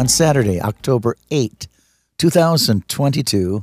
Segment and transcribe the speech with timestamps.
[0.00, 1.68] On Saturday, October 8,
[2.16, 3.62] 2022,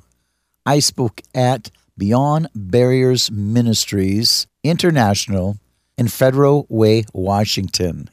[0.67, 5.57] I spoke at Beyond Barriers Ministries International
[5.97, 8.11] in Federal Way, Washington.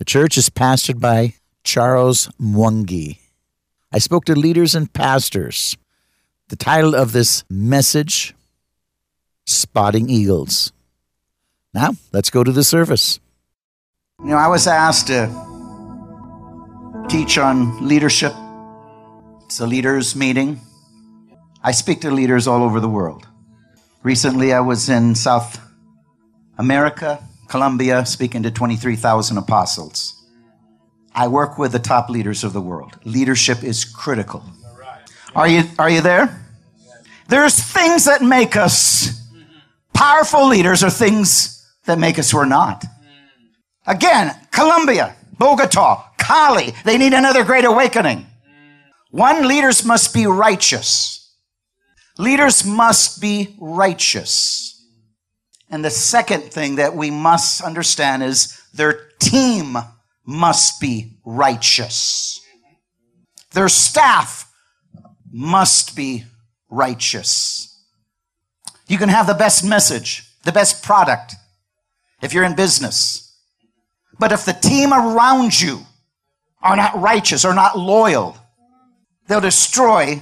[0.00, 3.18] The church is pastored by Charles Mwangi.
[3.92, 5.76] I spoke to leaders and pastors.
[6.48, 8.34] The title of this message
[9.46, 10.72] Spotting Eagles.
[11.72, 13.20] Now, let's go to the service.
[14.18, 15.53] You know, I was asked to
[17.08, 18.32] teach on leadership.
[19.44, 20.60] It's a leaders' meeting.
[21.62, 23.26] I speak to leaders all over the world.
[24.02, 25.60] Recently, I was in South
[26.58, 30.22] America, Colombia, speaking to 23,000 apostles.
[31.14, 32.98] I work with the top leaders of the world.
[33.04, 34.42] Leadership is critical.
[35.34, 36.44] Are you, are you there?
[37.28, 39.20] There's things that make us
[39.92, 42.84] powerful leaders or things that make us we're not.
[43.86, 48.26] Again, Colombia, Bogota, Cali, they need another great awakening.
[49.10, 51.36] One, leaders must be righteous.
[52.16, 54.82] Leaders must be righteous.
[55.70, 59.76] And the second thing that we must understand is their team
[60.24, 62.40] must be righteous.
[63.52, 64.50] Their staff
[65.30, 66.24] must be
[66.70, 67.70] righteous.
[68.88, 71.34] You can have the best message, the best product
[72.22, 73.36] if you're in business.
[74.18, 75.84] But if the team around you
[76.64, 78.36] are not righteous or not loyal,
[79.28, 80.20] they'll destroy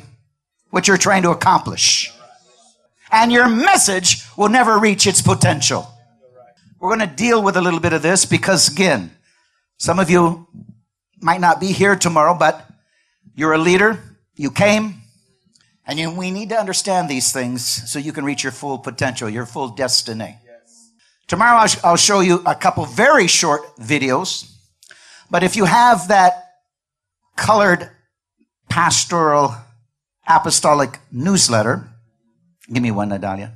[0.68, 2.12] what you're trying to accomplish
[3.12, 5.86] and your message will never reach its potential.
[6.80, 9.12] We're going to deal with a little bit of this because, again,
[9.76, 10.48] some of you
[11.20, 12.68] might not be here tomorrow, but
[13.36, 14.02] you're a leader.
[14.34, 15.02] You came,
[15.86, 19.28] and you, we need to understand these things so you can reach your full potential,
[19.28, 20.38] your full destiny.
[21.28, 24.51] Tomorrow, I'll, I'll show you a couple very short videos.
[25.32, 26.34] But if you have that
[27.36, 27.90] colored
[28.68, 29.56] pastoral
[30.28, 31.92] apostolic newsletter,
[32.72, 33.52] Give me one, Nadalia.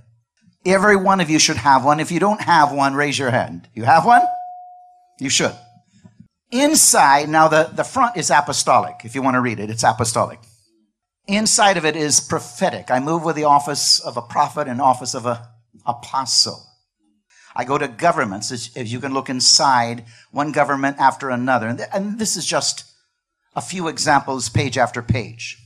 [0.64, 2.00] Every one of you should have one.
[2.00, 3.68] If you don't have one, raise your hand.
[3.74, 4.22] You have one?
[5.20, 5.54] You should.
[6.50, 8.96] Inside, now the, the front is apostolic.
[9.04, 10.40] If you want to read it, it's apostolic.
[11.26, 12.90] Inside of it is prophetic.
[12.90, 15.38] I move with the office of a prophet and office of an
[15.86, 16.65] apostle.
[17.56, 21.76] I go to governments, as you can look inside, one government after another.
[21.92, 22.84] And this is just
[23.56, 25.58] a few examples, page after page.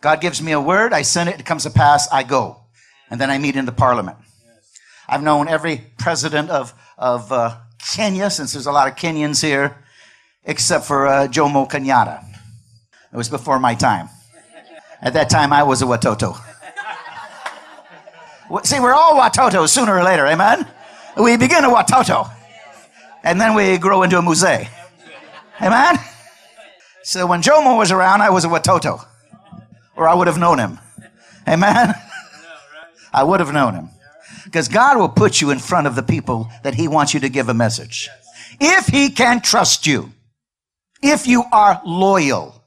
[0.00, 2.66] God gives me a word, I send it, it comes to pass, I go
[3.10, 4.16] and then I meet in the parliament.
[5.08, 7.56] I've known every president of, of uh,
[7.94, 9.76] Kenya, since there's a lot of Kenyans here,
[10.44, 12.24] except for uh, Jomo Kenyatta.
[13.12, 14.08] It was before my time.
[15.00, 16.36] At that time, I was a Watoto.
[18.64, 20.66] See, we're all Watoto sooner or later, amen?
[21.16, 22.30] We begin a Watoto,
[23.24, 24.68] and then we grow into a Mzee.
[25.62, 25.98] Amen?
[27.02, 29.02] So when Jomo was around, I was a Watoto,
[29.96, 30.78] or I would have known him.
[31.48, 31.94] Amen?
[33.14, 33.88] I would have known him.
[34.44, 37.28] Because God will put you in front of the people that he wants you to
[37.28, 38.10] give a message.
[38.60, 40.12] If he can trust you,
[41.02, 42.62] if you are loyal.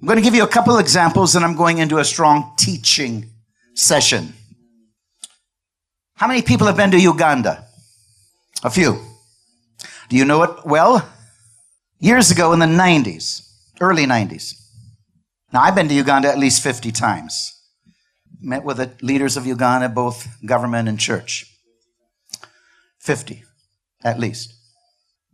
[0.00, 3.30] I'm going to give you a couple examples and I'm going into a strong teaching
[3.74, 4.32] session.
[6.14, 7.67] How many people have been to Uganda?
[8.64, 9.00] A few.
[10.08, 11.08] Do you know it well?
[11.98, 13.48] Years ago in the 90s,
[13.80, 14.54] early 90s.
[15.52, 17.58] Now, I've been to Uganda at least 50 times
[18.40, 21.46] met with the leaders of Uganda, both government and church.
[23.00, 23.44] 50,
[24.04, 24.54] at least.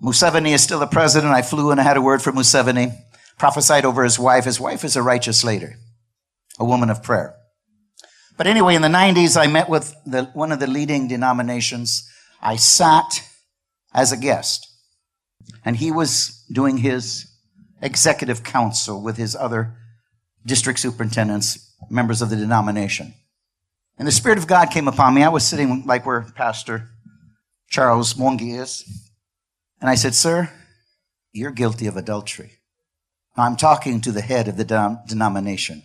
[0.03, 1.32] Museveni is still the president.
[1.32, 2.94] I flew and I had a word for Museveni,
[3.38, 4.44] prophesied over his wife.
[4.44, 5.75] His wife is a righteous lady,
[6.59, 7.35] a woman of prayer.
[8.37, 12.09] But anyway, in the 90s, I met with the, one of the leading denominations.
[12.44, 13.26] I sat
[13.94, 14.69] as a guest,
[15.64, 17.26] and he was doing his
[17.81, 19.76] executive council with his other
[20.44, 23.14] district superintendents, members of the denomination.
[23.99, 25.23] And the Spirit of God came upon me.
[25.23, 26.91] I was sitting like where Pastor
[27.70, 28.85] Charles Mwangi is.
[29.81, 30.50] And I said, Sir,
[31.32, 32.52] you're guilty of adultery.
[33.37, 35.85] I'm talking to the head of the denomination.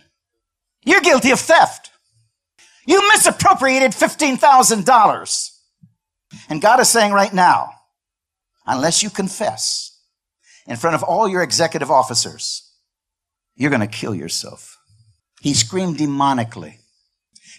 [0.84, 1.90] You're guilty of theft.
[2.86, 5.50] You misappropriated $15,000.
[6.50, 7.70] And God is saying right now,
[8.66, 9.96] unless you confess
[10.66, 12.68] in front of all your executive officers,
[13.54, 14.76] you're going to kill yourself.
[15.40, 16.74] He screamed demonically.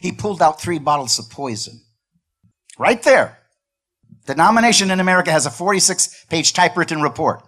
[0.02, 1.82] He pulled out three bottles of poison.
[2.78, 3.38] Right there.
[4.26, 7.44] The denomination in America has a 46 page typewritten report.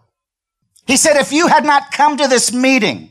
[0.87, 3.09] He said, if you had not come to this meeting,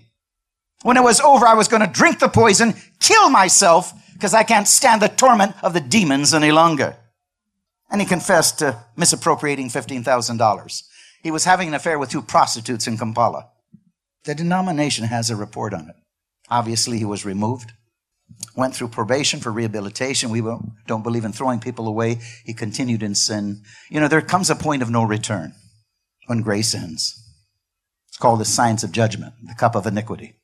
[0.82, 4.42] when it was over, I was going to drink the poison, kill myself, because I
[4.42, 6.96] can't stand the torment of the demons any longer.
[7.92, 10.82] And he confessed to misappropriating $15,000.
[11.22, 13.50] He was having an affair with two prostitutes in Kampala.
[14.24, 15.96] The denomination has a report on it.
[16.48, 17.72] Obviously, he was removed,
[18.56, 20.30] went through probation for rehabilitation.
[20.30, 20.42] We
[20.86, 22.18] don't believe in throwing people away.
[22.44, 23.62] He continued in sin.
[23.90, 25.54] You know, there comes a point of no return
[26.26, 27.18] when grace ends.
[28.08, 30.36] It's called the science of judgment, the cup of iniquity.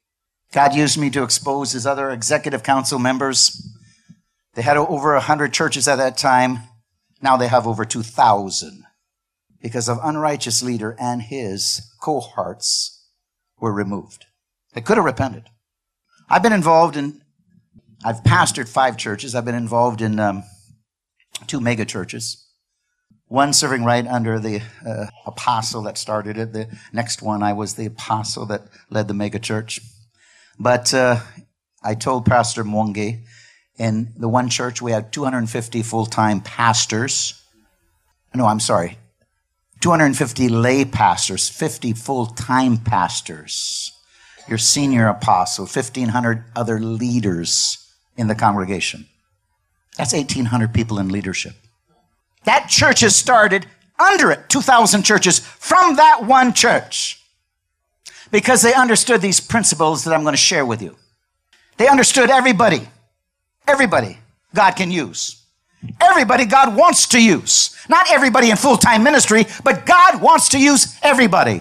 [0.53, 3.75] God used me to expose his other executive council members.
[4.55, 6.61] They had over 100 churches at that time.
[7.21, 8.85] Now they have over 2,000
[9.61, 13.07] because of unrighteous leader and his cohorts
[13.61, 14.27] were removed.
[14.75, 15.45] They could have repented.
[16.29, 17.23] I've been involved in,
[18.05, 19.35] I've pastored five churches.
[19.35, 20.45] I've been involved in um,
[21.47, 22.45] two mega churches.
[23.27, 26.53] One serving right under the uh, apostle that started it.
[26.53, 29.81] The next one, I was the apostle that led the mega church.
[30.59, 31.21] But uh,
[31.83, 33.25] I told Pastor Mwangi,
[33.79, 37.43] in the one church, we had 250 full time pastors.
[38.35, 38.99] No, I'm sorry,
[39.81, 43.93] 250 lay pastors, 50 full time pastors,
[44.49, 49.07] your senior apostle, 1,500 other leaders in the congregation.
[49.97, 51.55] That's 1,800 people in leadership.
[52.45, 53.67] That church has started
[53.99, 57.21] under it, 2,000 churches from that one church
[58.31, 60.97] because they understood these principles that I'm going to share with you.
[61.77, 62.89] They understood everybody,
[63.69, 64.19] everybody
[64.55, 65.45] God can use.
[66.01, 67.77] Everybody God wants to use.
[67.89, 71.61] Not everybody in full time ministry, but God wants to use everybody.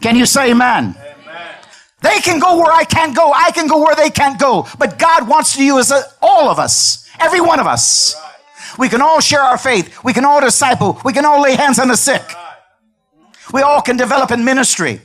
[0.00, 0.94] Can you say amen?
[0.96, 1.54] amen?
[2.02, 3.32] They can go where I can't go.
[3.32, 4.66] I can go where they can't go.
[4.78, 8.14] But God wants to use uh, all of us, every one of us.
[8.14, 8.78] Right.
[8.78, 10.04] We can all share our faith.
[10.04, 11.00] We can all disciple.
[11.04, 12.22] We can all lay hands on the sick.
[13.52, 15.00] We all can develop in ministry.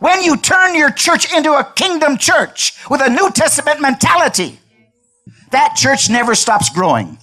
[0.00, 4.58] When you turn your church into a kingdom church with a New Testament mentality,
[5.52, 7.18] that church never stops growing.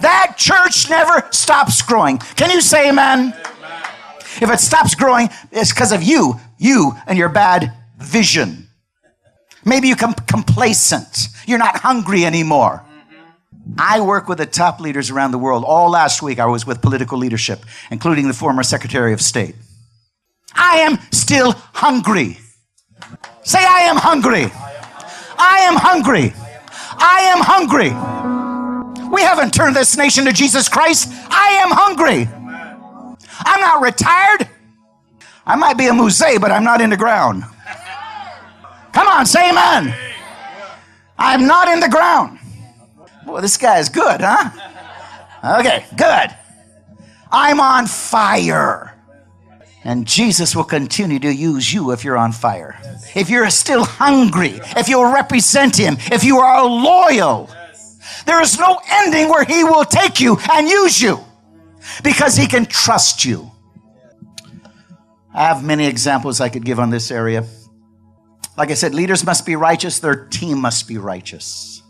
[0.00, 2.18] That church never stops growing.
[2.18, 3.34] Can you say amen?
[3.34, 3.42] amen.
[4.40, 8.68] If it stops growing, it's because of you, you and your bad vision.
[9.64, 11.28] Maybe you become complacent.
[11.46, 12.84] You're not hungry anymore.
[13.78, 15.64] I work with the top leaders around the world.
[15.64, 19.54] All last week, I was with political leadership, including the former Secretary of State.
[20.54, 22.38] I am still hungry.
[23.44, 24.46] Say, I am hungry.
[25.38, 26.32] I am hungry.
[27.04, 27.90] I am hungry.
[29.10, 31.08] We haven't turned this nation to Jesus Christ.
[31.30, 32.28] I am hungry.
[33.44, 34.48] I'm not retired.
[35.44, 37.44] I might be a mzee, but I'm not in the ground.
[38.92, 39.94] Come on, say amen.
[41.18, 42.38] I'm not in the ground.
[43.26, 45.58] Boy, this guy is good, huh?
[45.60, 46.36] Okay, good.
[47.30, 48.91] I'm on fire.
[49.84, 52.78] And Jesus will continue to use you if you're on fire.
[53.16, 57.50] If you're still hungry, if you'll represent Him, if you are loyal,
[58.26, 61.18] there is no ending where He will take you and use you
[62.04, 63.50] because He can trust you.
[65.34, 67.44] I have many examples I could give on this area.
[68.56, 71.82] Like I said, leaders must be righteous, their team must be righteous.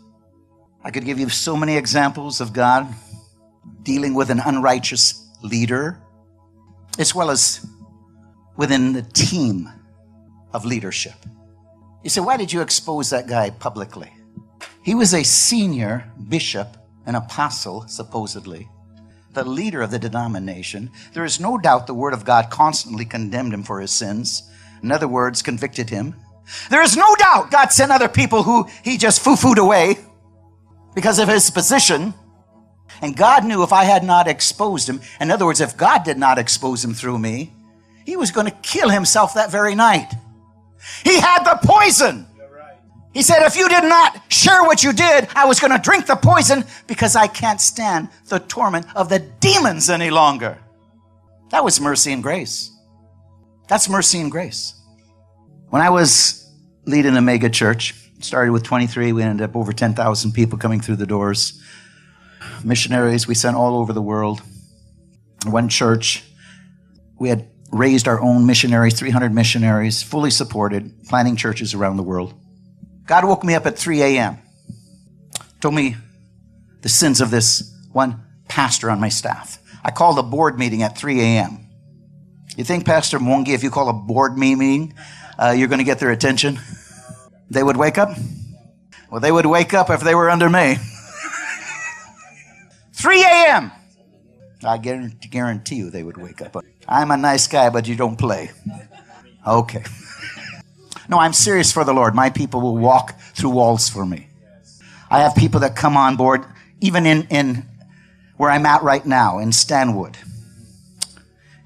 [0.83, 2.87] I could give you so many examples of God
[3.83, 5.97] dealing with an unrighteous leader,
[6.97, 7.65] as well as
[8.55, 9.69] within the team
[10.53, 11.15] of leadership.
[12.03, 14.11] You say, why did you expose that guy publicly?
[14.83, 18.69] He was a senior bishop, an apostle, supposedly,
[19.31, 20.91] the leader of the denomination.
[21.13, 24.43] There is no doubt the word of God constantly condemned him for his sins.
[24.83, 26.15] In other words, convicted him.
[26.69, 29.97] There is no doubt God sent other people who he just foo-fooed away
[30.93, 32.13] because of his position.
[33.01, 36.17] And God knew if I had not exposed him, in other words, if God did
[36.17, 37.53] not expose him through me,
[38.05, 40.13] he was going to kill himself that very night.
[41.03, 42.27] He had the poison.
[43.13, 46.07] He said, if you did not share what you did, I was going to drink
[46.07, 50.57] the poison because I can't stand the torment of the demons any longer.
[51.51, 52.71] That was mercy and grace.
[53.67, 54.73] That's mercy and grace.
[55.69, 56.51] When I was
[56.85, 60.95] leading a mega church, started with 23, we ended up over 10,000 people coming through
[60.95, 61.61] the doors.
[62.63, 64.41] Missionaries we sent all over the world.
[65.45, 66.23] One church,
[67.19, 72.33] we had raised our own missionaries, 300 missionaries, fully supported, planting churches around the world.
[73.05, 74.37] God woke me up at 3 a.m.,
[75.59, 75.97] told me
[76.81, 79.59] the sins of this one pastor on my staff.
[79.83, 81.67] I called a board meeting at 3 a.m.
[82.55, 84.93] You think, Pastor Mwangi, if you call a board meeting,
[85.37, 86.59] uh, you're going to get their attention?
[87.49, 88.15] They would wake up?
[89.09, 90.75] Well, they would wake up if they were under me.
[92.93, 93.71] 3 a.m.
[94.63, 96.63] I guarantee you they would wake up.
[96.87, 98.51] I'm a nice guy, but you don't play.
[99.45, 99.83] Okay.
[101.09, 102.15] No, I'm serious for the Lord.
[102.15, 104.27] My people will walk through walls for me.
[105.09, 106.45] I have people that come on board,
[106.81, 107.65] even in, in
[108.37, 110.17] where I'm at right now, in Stanwood.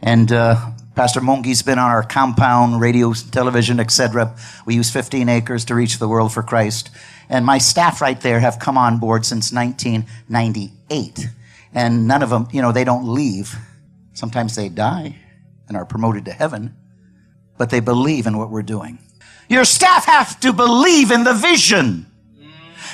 [0.02, 4.36] And uh, Pastor Mwangi's been on our compound, radio, television, etc.
[4.66, 6.90] We use 15 acres to reach the world for Christ.
[7.30, 11.28] And my staff right there have come on board since 1998.
[11.74, 13.56] And none of them, you know, they don't leave.
[14.18, 15.16] Sometimes they die
[15.68, 16.76] and are promoted to heaven,
[17.56, 18.98] but they believe in what we're doing.
[19.48, 22.08] Your staff have to believe in the vision.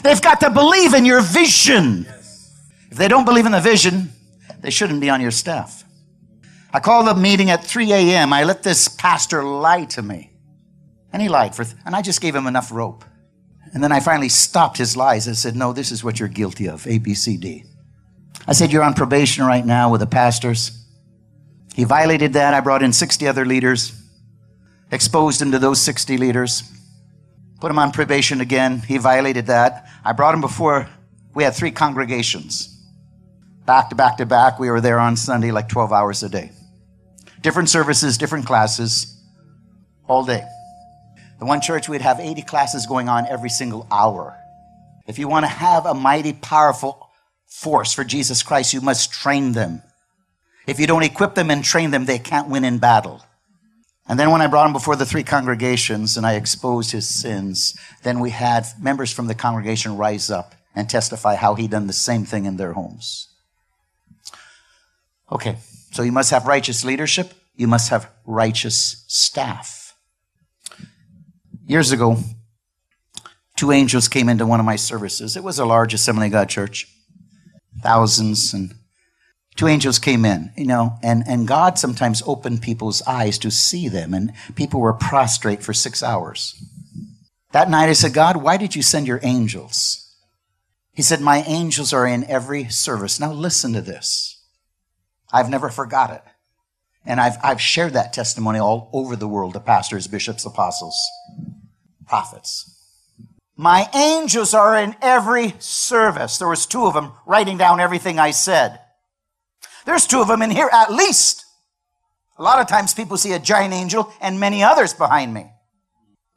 [0.03, 2.05] They've got to believe in your vision.
[2.91, 4.11] If they don't believe in the vision,
[4.59, 5.85] they shouldn't be on your staff.
[6.73, 8.33] I called the meeting at 3 a.m.
[8.33, 10.33] I let this pastor lie to me.
[11.13, 13.05] And he lied for, th- and I just gave him enough rope.
[13.73, 15.29] And then I finally stopped his lies.
[15.29, 17.63] I said, No, this is what you're guilty of A, B, C, D.
[18.45, 20.82] I said, You're on probation right now with the pastors.
[21.73, 22.53] He violated that.
[22.53, 23.99] I brought in 60 other leaders
[24.93, 26.63] exposed him to those 60 leaders,
[27.59, 28.79] put him on probation again.
[28.79, 29.87] He violated that.
[30.05, 30.87] I brought him before
[31.33, 32.69] we had three congregations.
[33.65, 36.51] Back to back to back, we were there on Sunday like 12 hours a day.
[37.41, 39.19] Different services, different classes,
[40.07, 40.43] all day.
[41.39, 44.37] The one church, we'd have 80 classes going on every single hour.
[45.07, 47.09] If you want to have a mighty, powerful
[47.47, 49.81] force for Jesus Christ, you must train them.
[50.65, 53.23] If you don't equip them and train them, they can't win in battle.
[54.07, 57.77] And then when I brought him before the three congregations and I exposed his sins,
[58.03, 61.93] then we had members from the congregation rise up and testify how he done the
[61.93, 63.29] same thing in their homes.
[65.31, 65.57] Okay,
[65.91, 67.33] so you must have righteous leadership.
[67.55, 69.95] You must have righteous staff.
[71.65, 72.17] Years ago,
[73.55, 75.37] two angels came into one of my services.
[75.37, 76.87] It was a large Assembly of God church,
[77.81, 78.75] thousands and
[79.55, 83.87] two angels came in, you know, and, and God sometimes opened people's eyes to see
[83.87, 86.61] them, and people were prostrate for six hours.
[87.51, 90.03] That night I said, God, why did you send your angels?
[90.91, 93.19] He said, My angels are in every service.
[93.19, 94.41] Now listen to this.
[95.31, 96.23] I've never forgot it.
[97.05, 100.95] And I've, I've shared that testimony all over the world to pastors, bishops, apostles,
[102.07, 102.69] prophets.
[103.55, 106.37] My angels are in every service.
[106.37, 108.79] There was two of them writing down everything I said.
[109.85, 111.45] There's two of them in here at least.
[112.37, 115.51] A lot of times people see a giant angel and many others behind me.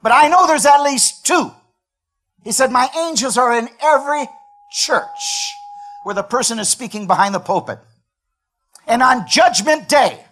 [0.01, 1.51] But I know there's at least two.
[2.43, 4.27] He said, My angels are in every
[4.71, 5.55] church
[6.03, 7.79] where the person is speaking behind the pulpit.
[8.85, 10.23] And on judgment day,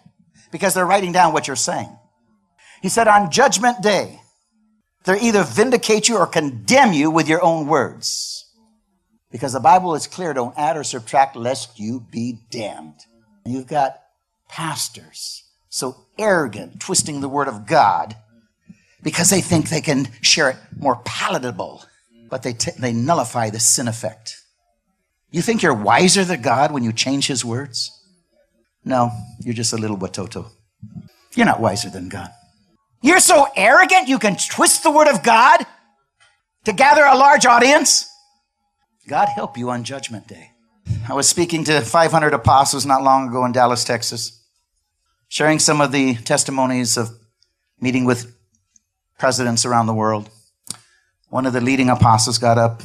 [0.50, 1.94] because they're writing down what you're saying,
[2.80, 4.20] he said, On judgment day,
[5.04, 8.35] they either vindicate you or condemn you with your own words.
[9.30, 13.06] Because the Bible is clear don't add or subtract lest you be damned.
[13.44, 14.00] You've got
[14.48, 15.44] pastors
[15.76, 18.16] so arrogant, twisting the word of God
[19.02, 21.84] because they think they can share it more palatable,
[22.30, 24.40] but they, t- they nullify the sin effect.
[25.30, 27.92] You think you're wiser than God when you change his words?
[28.84, 30.46] No, you're just a little watoto.
[31.34, 32.30] You're not wiser than God.
[33.02, 35.66] You're so arrogant you can twist the word of God
[36.64, 38.10] to gather a large audience?
[39.08, 40.50] God help you on Judgment Day.
[41.08, 44.42] I was speaking to 500 apostles not long ago in Dallas, Texas,
[45.28, 47.10] sharing some of the testimonies of
[47.80, 48.36] meeting with
[49.16, 50.28] presidents around the world.
[51.28, 52.82] One of the leading apostles got up.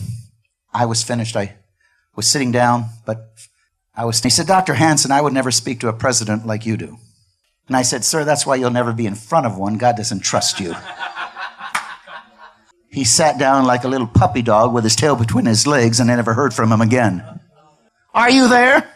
[0.72, 1.36] I was finished.
[1.36, 1.56] I
[2.16, 3.34] was sitting down, but
[3.96, 4.76] I was, he said, Dr.
[4.76, 6.98] Hansen, I would never speak to a president like you do.
[7.68, 9.78] And I said, Sir, that's why you'll never be in front of one.
[9.78, 10.76] God doesn't trust you.
[12.92, 16.12] He sat down like a little puppy dog with his tail between his legs, and
[16.12, 17.24] I never heard from him again.
[18.14, 18.90] Are you there?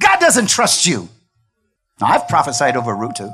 [0.00, 1.08] God doesn't trust you.
[2.00, 3.32] Now, I've prophesied over Ruto.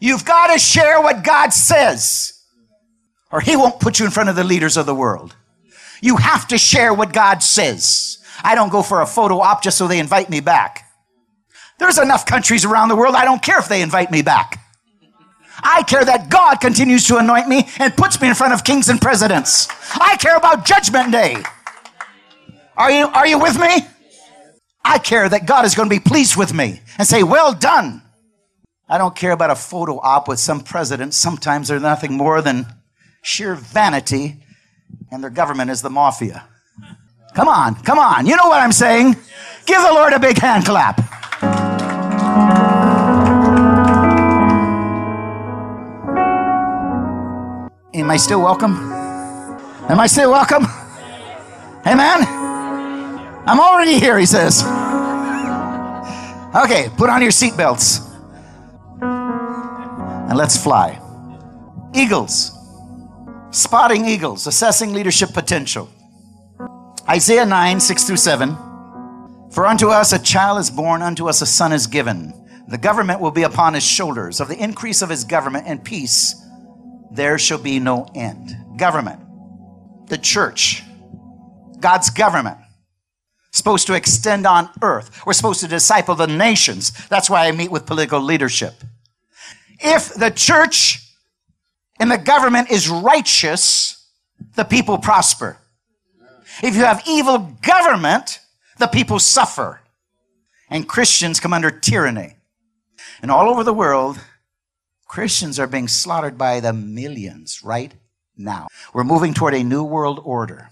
[0.00, 2.32] You've got to share what God says.
[3.30, 5.34] or he won't put you in front of the leaders of the world.
[6.00, 8.18] You have to share what God says.
[8.42, 10.84] I don't go for a photo op just so they invite me back.
[11.78, 13.14] There's enough countries around the world.
[13.14, 14.60] I don't care if they invite me back.
[15.62, 18.88] I care that God continues to anoint me and puts me in front of kings
[18.88, 19.68] and presidents.
[19.94, 21.36] I care about judgment day.
[22.76, 23.86] Are you, are you with me?
[24.84, 28.02] I care that God is going to be pleased with me and say, well done.
[28.88, 31.12] I don't care about a photo op with some president.
[31.14, 32.66] Sometimes they're nothing more than
[33.22, 34.36] sheer vanity
[35.10, 36.46] and their government is the mafia.
[37.34, 38.26] Come on, come on.
[38.26, 39.16] You know what I'm saying?
[39.66, 40.96] Give the Lord a big hand clap.
[48.06, 48.92] Am I still welcome?
[49.90, 50.62] Am I still welcome?
[51.84, 52.22] Amen?
[53.48, 54.62] I'm already here, he says.
[56.54, 58.08] Okay, put on your seatbelts
[59.02, 61.00] and let's fly.
[61.96, 62.52] Eagles.
[63.50, 65.90] Spotting eagles, assessing leadership potential.
[67.08, 68.56] Isaiah 9, 6 through 7.
[69.50, 72.32] For unto us a child is born, unto us a son is given.
[72.68, 74.40] The government will be upon his shoulders.
[74.40, 76.45] Of the increase of his government and peace,
[77.10, 78.54] there shall be no end.
[78.76, 79.20] Government,
[80.08, 80.82] the church,
[81.80, 82.58] God's government,
[83.52, 85.24] supposed to extend on earth.
[85.26, 86.92] We're supposed to disciple the nations.
[87.08, 88.74] That's why I meet with political leadership.
[89.80, 91.02] If the church
[91.98, 94.06] and the government is righteous,
[94.54, 95.56] the people prosper.
[96.62, 98.40] If you have evil government,
[98.78, 99.80] the people suffer.
[100.68, 102.36] And Christians come under tyranny.
[103.22, 104.18] And all over the world,
[105.06, 107.92] Christians are being slaughtered by the millions right
[108.36, 108.68] now.
[108.92, 110.70] We're moving toward a new world order.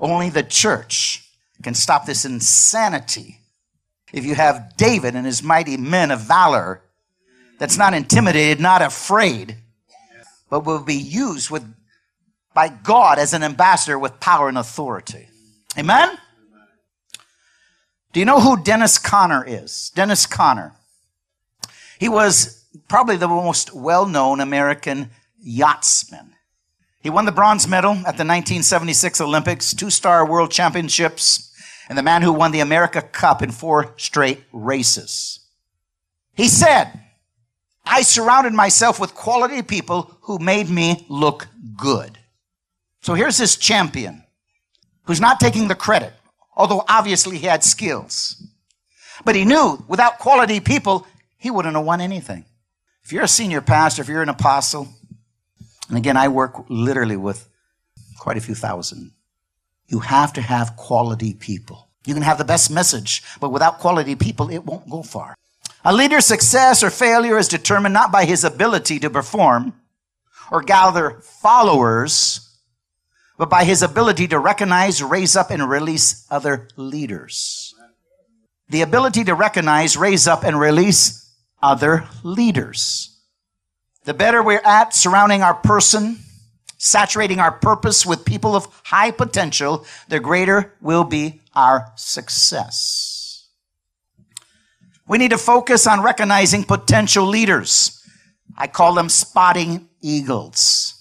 [0.00, 1.28] Only the church
[1.62, 3.38] can stop this insanity.
[4.12, 6.82] If you have David and his mighty men of valor
[7.58, 9.56] that's not intimidated, not afraid,
[10.48, 11.64] but will be used with
[12.52, 15.28] by God as an ambassador with power and authority.
[15.78, 16.18] Amen?
[18.12, 19.92] Do you know who Dennis Conner is?
[19.94, 20.74] Dennis Conner.
[22.00, 26.34] He was probably the most well-known American yachtsman.
[27.02, 31.50] He won the bronze medal at the 1976 Olympics, two-star world championships,
[31.88, 35.40] and the man who won the America Cup in four straight races.
[36.34, 36.92] He said,
[37.84, 42.18] I surrounded myself with quality people who made me look good.
[43.02, 44.22] So here's this champion
[45.04, 46.12] who's not taking the credit,
[46.54, 48.40] although obviously he had skills.
[49.24, 51.06] But he knew without quality people,
[51.38, 52.44] he wouldn't have won anything.
[53.10, 54.86] If you're a senior pastor, if you're an apostle,
[55.88, 57.48] and again, I work literally with
[58.20, 59.10] quite a few thousand,
[59.88, 61.88] you have to have quality people.
[62.06, 65.34] You can have the best message, but without quality people, it won't go far.
[65.84, 69.72] A leader's success or failure is determined not by his ability to perform
[70.52, 72.48] or gather followers,
[73.36, 77.74] but by his ability to recognize, raise up, and release other leaders.
[78.68, 81.20] The ability to recognize, raise up, and release
[81.62, 83.18] other leaders.
[84.04, 86.18] The better we're at surrounding our person,
[86.78, 93.48] saturating our purpose with people of high potential, the greater will be our success.
[95.06, 98.00] We need to focus on recognizing potential leaders.
[98.56, 100.94] I call them spotting eagles.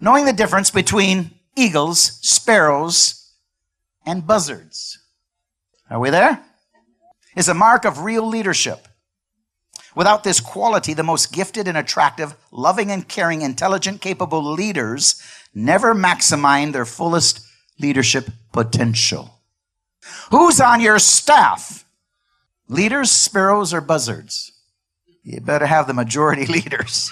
[0.00, 3.32] Knowing the difference between eagles, sparrows,
[4.04, 4.98] and buzzards.
[5.88, 6.44] Are we there?
[7.36, 8.88] Is a mark of real leadership.
[9.94, 15.22] Without this quality, the most gifted and attractive, loving and caring, intelligent, capable leaders
[15.54, 17.40] never maximize their fullest
[17.78, 19.40] leadership potential.
[20.30, 21.84] Who's on your staff?
[22.68, 24.52] Leaders, sparrows, or buzzards?
[25.22, 27.10] You better have the majority leaders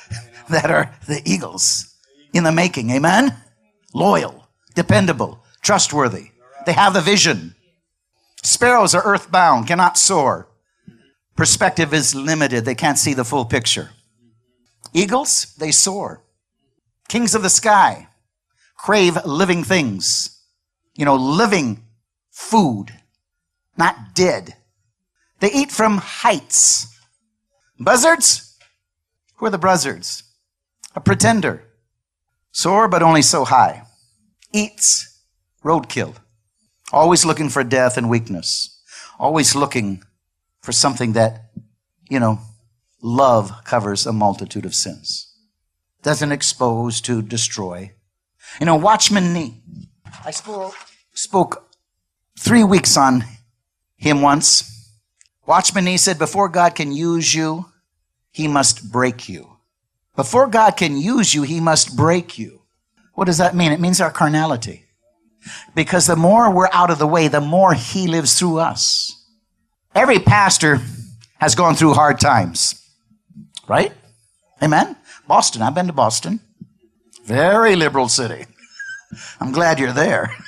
[0.48, 1.94] that are the eagles
[2.32, 2.90] in the making.
[2.90, 3.36] Amen?
[3.92, 6.30] Loyal, dependable, trustworthy.
[6.64, 7.54] They have the vision.
[8.42, 10.48] Sparrows are earthbound, cannot soar.
[11.36, 12.64] Perspective is limited.
[12.64, 13.90] They can't see the full picture.
[14.92, 16.22] Eagles, they soar.
[17.08, 18.08] Kings of the sky
[18.82, 20.40] crave living things.
[20.94, 21.84] You know, living
[22.30, 22.92] food,
[23.76, 24.56] not dead.
[25.40, 26.98] They eat from heights.
[27.78, 28.58] Buzzards?
[29.36, 30.24] Who are the buzzards?
[30.94, 31.64] A pretender.
[32.50, 33.84] Soar, but only so high.
[34.52, 35.20] Eats
[35.64, 36.16] roadkill.
[36.92, 38.82] Always looking for death and weakness.
[39.18, 40.02] Always looking
[40.62, 41.50] for something that,
[42.08, 42.38] you know,
[43.02, 45.34] love covers a multitude of sins.
[46.02, 47.92] Doesn't expose to destroy.
[48.60, 49.60] You know, Watchman Nee.
[50.24, 50.74] I spoke,
[51.14, 51.68] spoke
[52.38, 53.24] three weeks on
[53.96, 54.68] him once.
[55.46, 57.66] Watchman Nee said, before God can use you,
[58.30, 59.56] he must break you.
[60.14, 62.62] Before God can use you, he must break you.
[63.14, 63.72] What does that mean?
[63.72, 64.84] It means our carnality.
[65.74, 69.21] Because the more we're out of the way, the more he lives through us.
[69.94, 70.80] Every pastor
[71.38, 72.82] has gone through hard times,
[73.68, 73.92] right?
[74.62, 74.96] Amen?
[75.28, 76.40] Boston, I've been to Boston.
[77.24, 78.46] Very liberal city.
[79.40, 80.34] I'm glad you're there.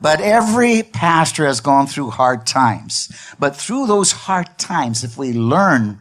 [0.00, 3.08] But every pastor has gone through hard times.
[3.40, 5.98] But through those hard times, if we learn,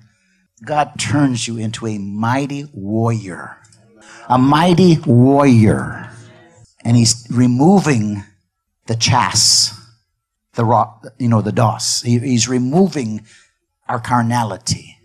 [0.63, 3.57] God turns you into a mighty warrior.
[4.29, 6.11] A mighty warrior.
[6.85, 8.23] And he's removing
[8.85, 9.73] the chas,
[10.57, 12.01] the rock, you know, the dos.
[12.01, 13.25] He, he's removing
[13.87, 14.97] our carnality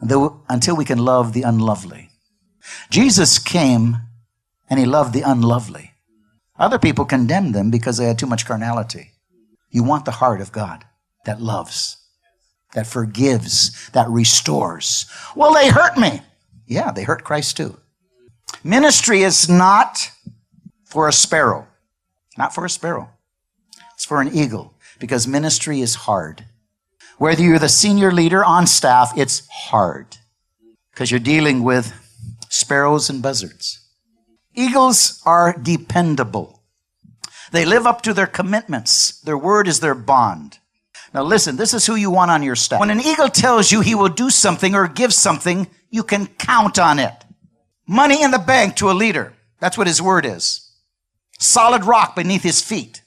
[0.00, 2.10] until we can love the unlovely.
[2.90, 3.96] Jesus came
[4.70, 5.92] and he loved the unlovely.
[6.58, 9.12] Other people condemned them because they had too much carnality.
[9.70, 10.84] You want the heart of God
[11.24, 11.96] that loves,
[12.74, 15.06] that forgives, that restores.
[15.34, 16.20] Well, they hurt me.
[16.66, 17.78] Yeah, they hurt Christ too.
[18.62, 20.10] Ministry is not
[20.84, 21.66] for a sparrow,
[22.36, 23.08] not for a sparrow.
[23.94, 26.44] It's for an eagle because ministry is hard.
[27.18, 30.16] Whether you're the senior leader on staff, it's hard
[30.92, 31.92] because you're dealing with
[32.48, 33.80] sparrows and buzzards.
[34.54, 36.62] Eagles are dependable.
[37.50, 39.20] They live up to their commitments.
[39.20, 40.58] Their word is their bond.
[41.14, 42.80] Now listen, this is who you want on your staff.
[42.80, 46.78] When an eagle tells you he will do something or give something, you can count
[46.78, 47.14] on it.
[47.86, 49.32] Money in the bank to a leader.
[49.60, 50.70] That's what his word is.
[51.38, 53.02] Solid rock beneath his feet.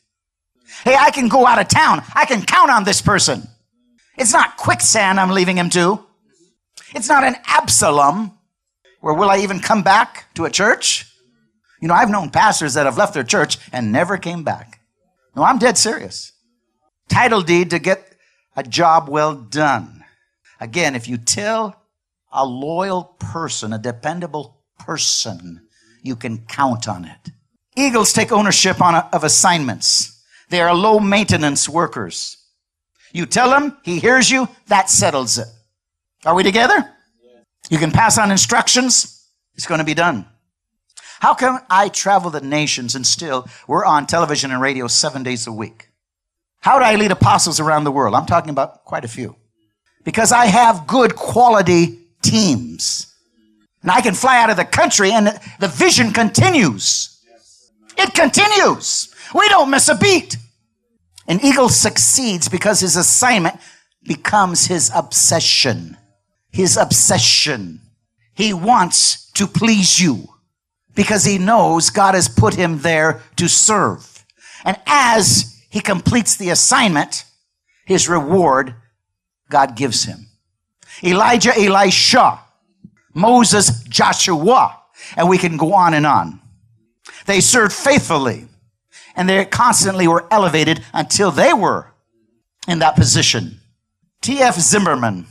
[0.84, 2.04] Hey, I can go out of town.
[2.16, 3.48] I can count on this person.
[4.18, 6.04] It's not quicksand I'm leaving him to.
[6.94, 8.38] It's not an Absalom
[9.02, 11.12] where will I even come back to a church?
[11.82, 14.80] You know, I've known pastors that have left their church and never came back.
[15.36, 16.32] No, I'm dead serious.
[17.10, 18.16] Title deed to get
[18.56, 20.06] a job well done.
[20.60, 21.76] Again, if you tell
[22.32, 25.68] a loyal person, a dependable person,
[26.04, 27.32] you can count on it.
[27.76, 30.11] Eagles take ownership on a, of assignments.
[30.52, 32.36] They are low maintenance workers.
[33.14, 35.48] You tell him, he hears you, that settles it.
[36.26, 36.92] Are we together?
[37.70, 40.26] You can pass on instructions, it's going to be done.
[41.22, 45.48] How can I travel the nations and still we're on television and radio seven days
[45.48, 45.88] a week?
[46.60, 48.14] How do I lead apostles around the world?
[48.14, 49.38] I'm talking about quite a few.
[50.04, 53.08] Because I have good quality teams.
[53.84, 55.28] And I can fly out of the country and
[55.62, 57.24] the vision continues.
[57.98, 59.11] It continues.
[59.34, 60.38] We don't miss a beat.
[61.28, 63.58] An eagle succeeds because his assignment
[64.04, 65.98] becomes his obsession.
[66.52, 67.82] His obsession.
[68.34, 70.28] He wants to please you
[70.96, 74.26] because he knows God has put him there to serve.
[74.66, 77.24] And as he completes the assignment,
[77.86, 78.76] his reward,
[79.50, 80.28] God gives him.
[81.04, 82.40] Elijah, Elisha,
[83.14, 84.78] Moses, Joshua,
[85.16, 86.40] and we can go on and on.
[87.26, 88.48] They served faithfully
[89.16, 91.94] and they constantly were elevated until they were
[92.68, 93.60] in that position.
[94.22, 94.56] T.F.
[94.60, 95.28] Zimmerman,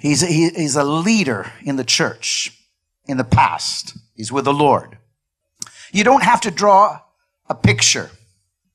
[0.00, 2.52] he's a, he, he's a leader in the church
[3.06, 3.96] in the past.
[4.14, 4.98] He's with the Lord.
[5.92, 7.00] You don't have to draw
[7.48, 8.10] a picture.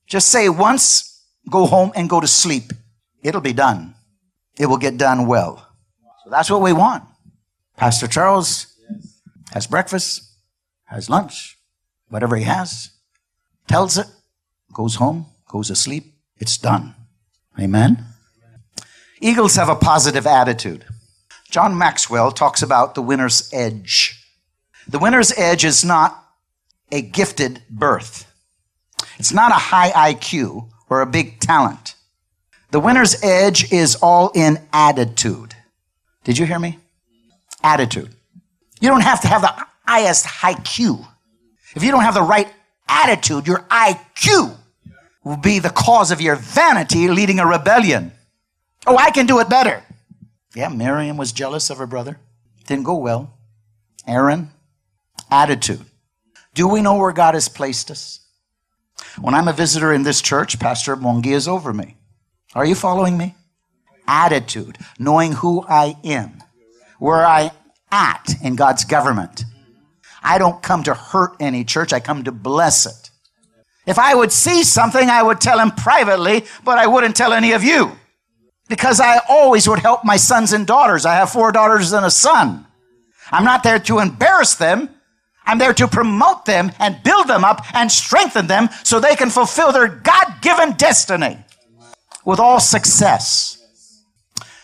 [0.08, 2.74] Just say once, go home and go to sleep.
[3.22, 3.94] It'll be done.
[4.58, 5.68] It will get done well.
[6.24, 7.04] So that's what we want.
[7.78, 8.68] Pastor Charles
[9.52, 10.24] has breakfast,
[10.86, 11.58] has lunch,
[12.10, 12.93] whatever he has,
[13.68, 14.08] tells it,
[14.74, 16.14] goes home, goes to sleep.
[16.38, 16.96] It's done.
[17.60, 18.06] Amen.
[19.22, 20.86] Eagles have a positive attitude.
[21.50, 24.20] John Maxwell talks about the winner's edge.
[24.88, 26.22] The winner's edge is not
[26.92, 28.30] a gifted birth.
[29.18, 31.96] It's not a high IQ or a big talent.
[32.72, 35.56] The winner's edge is all in attitude.
[36.24, 36.80] Did you hear me?
[37.64, 38.10] Attitude.
[38.82, 41.06] You don't have to have the highest IQ.
[41.76, 42.48] If you don't have the right
[42.88, 44.56] attitude, your IQ
[45.24, 48.12] will be the cause of your vanity leading a rebellion.
[48.86, 49.84] Oh, I can do it better.
[50.56, 52.20] Yeah, Miriam was jealous of her brother.
[52.68, 53.34] Didn't go well.
[54.08, 54.52] Aaron,
[55.32, 55.86] attitude.
[56.54, 58.20] Do we know where God has placed us?
[59.20, 61.96] When I'm a visitor in this church, Pastor Mwangi is over me.
[62.54, 63.36] Are you following me?
[64.08, 66.44] Attitude, knowing who I am,
[67.00, 67.52] where I
[67.92, 69.46] at in God's government.
[70.24, 73.10] I don't come to hurt any church, I come to bless it.
[73.86, 77.52] If I would see something, I would tell him privately, but I wouldn't tell any
[77.52, 77.92] of you.
[78.70, 81.06] Because I always would help my sons and daughters.
[81.06, 82.66] I have four daughters and a son.
[83.32, 84.90] I'm not there to embarrass them.
[85.46, 89.30] I'm there to promote them and build them up and strengthen them so they can
[89.30, 91.38] fulfill their God given destiny
[92.24, 93.60] with all success.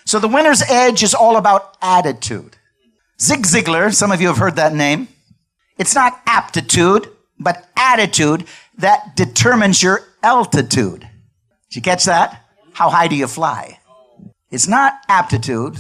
[0.06, 2.56] So the winner's edge is all about attitude.
[3.19, 5.10] Zig Ziglar, some of you have heard that name.
[5.80, 8.46] It's not aptitude, but attitude
[8.78, 11.08] that determines your altitude.
[11.70, 12.46] Did you catch that?
[12.74, 13.80] How high do you fly?
[14.52, 15.78] It's not aptitude,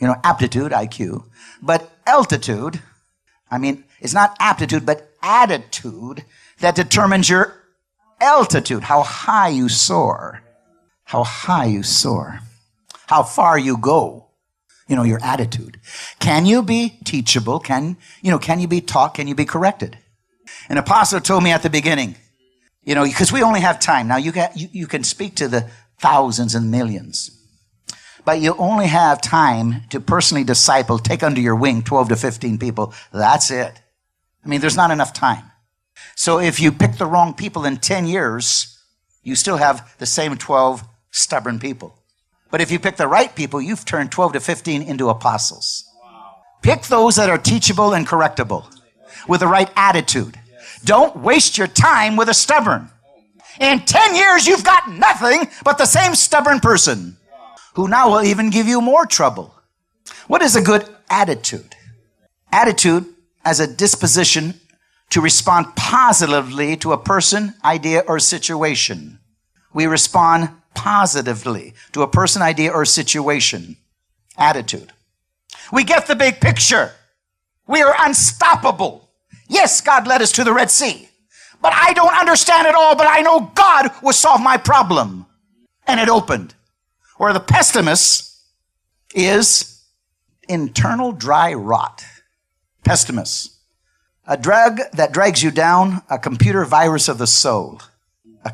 [0.00, 1.24] you know, aptitude, IQ,
[1.60, 2.80] but altitude.
[3.50, 6.24] I mean, it's not aptitude, but attitude
[6.60, 7.54] that determines your
[8.20, 10.42] altitude, how high you soar,
[11.04, 12.38] how high you soar,
[13.06, 14.23] how far you go.
[14.86, 15.80] You know, your attitude.
[16.18, 17.58] Can you be teachable?
[17.58, 19.14] Can, you know, can you be taught?
[19.14, 19.98] Can you be corrected?
[20.68, 22.16] An apostle told me at the beginning,
[22.82, 24.08] you know, because we only have time.
[24.08, 27.30] Now you can, you, you can speak to the thousands and millions,
[28.24, 32.58] but you only have time to personally disciple, take under your wing 12 to 15
[32.58, 32.92] people.
[33.12, 33.80] That's it.
[34.44, 35.50] I mean, there's not enough time.
[36.14, 38.78] So if you pick the wrong people in 10 years,
[39.22, 41.98] you still have the same 12 stubborn people.
[42.54, 45.90] But if you pick the right people, you've turned 12 to 15 into apostles.
[46.62, 48.72] Pick those that are teachable and correctable
[49.26, 50.38] with the right attitude.
[50.84, 52.90] Don't waste your time with a stubborn.
[53.58, 57.16] In 10 years, you've got nothing but the same stubborn person
[57.74, 59.52] who now will even give you more trouble.
[60.28, 61.74] What is a good attitude?
[62.52, 63.04] Attitude
[63.44, 64.60] as a disposition
[65.10, 69.18] to respond positively to a person, idea, or situation.
[69.72, 73.76] We respond positively to a person, idea, or situation.
[74.36, 74.92] Attitude.
[75.72, 76.92] We get the big picture.
[77.66, 79.08] We are unstoppable.
[79.48, 81.08] Yes, God led us to the Red Sea,
[81.62, 85.26] but I don't understand it all, but I know God will solve my problem.
[85.86, 86.54] And it opened.
[87.18, 88.40] Or the pessimist
[89.14, 89.82] is
[90.48, 92.04] internal dry rot.
[92.84, 93.52] Pessimist.
[94.26, 97.80] A drug that drags you down, a computer virus of the soul.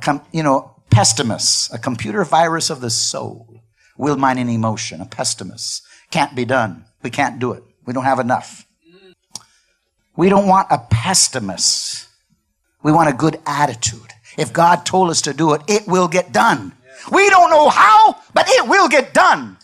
[0.01, 3.63] Com- you know, pessimist, a computer virus of the soul.
[3.97, 5.01] Will, mind, and emotion.
[5.01, 5.83] A pestimus.
[6.11, 6.85] Can't be done.
[7.03, 7.63] We can't do it.
[7.85, 8.67] We don't have enough.
[10.17, 12.09] We don't want a pestimus.
[12.83, 14.13] We want a good attitude.
[14.39, 16.73] If God told us to do it, it will get done.
[17.13, 19.57] We don't know how, but it will get done.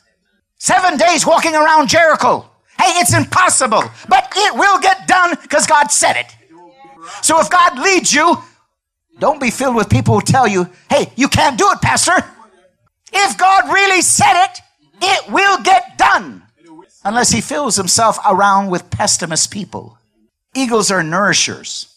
[0.59, 2.49] Seven days walking around Jericho.
[2.79, 6.35] Hey, it's impossible, but it will get done because God said it.
[7.23, 8.37] So if God leads you,
[9.19, 12.15] don't be filled with people who tell you, hey, you can't do it, Pastor.
[13.13, 14.61] If God really said it,
[15.01, 16.43] it will get done.
[17.05, 19.99] Unless he fills himself around with pessimist people.
[20.55, 21.95] Eagles are nourishers.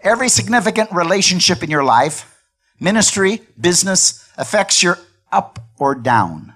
[0.00, 2.38] Every significant relationship in your life,
[2.78, 4.98] ministry, business, affects your
[5.32, 6.52] up or down.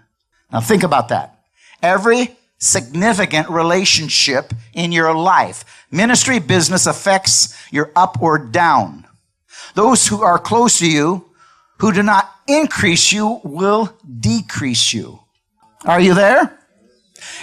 [0.52, 1.38] Now think about that.
[1.82, 9.07] Every significant relationship in your life, ministry, business affects your up or down.
[9.74, 11.24] Those who are close to you,
[11.78, 15.20] who do not increase you, will decrease you.
[15.84, 16.58] Are you there?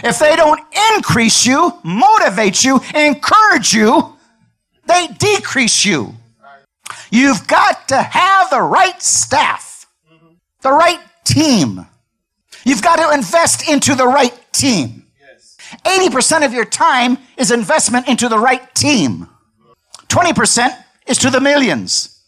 [0.03, 0.61] If they don't
[0.95, 4.15] increase you, motivate you, encourage you,
[4.87, 6.15] they decrease you.
[7.11, 9.87] You've got to have the right staff,
[10.61, 11.85] the right team.
[12.65, 15.05] You've got to invest into the right team.
[15.83, 19.27] 80% of your time is investment into the right team.
[20.07, 22.23] 20% is to the millions.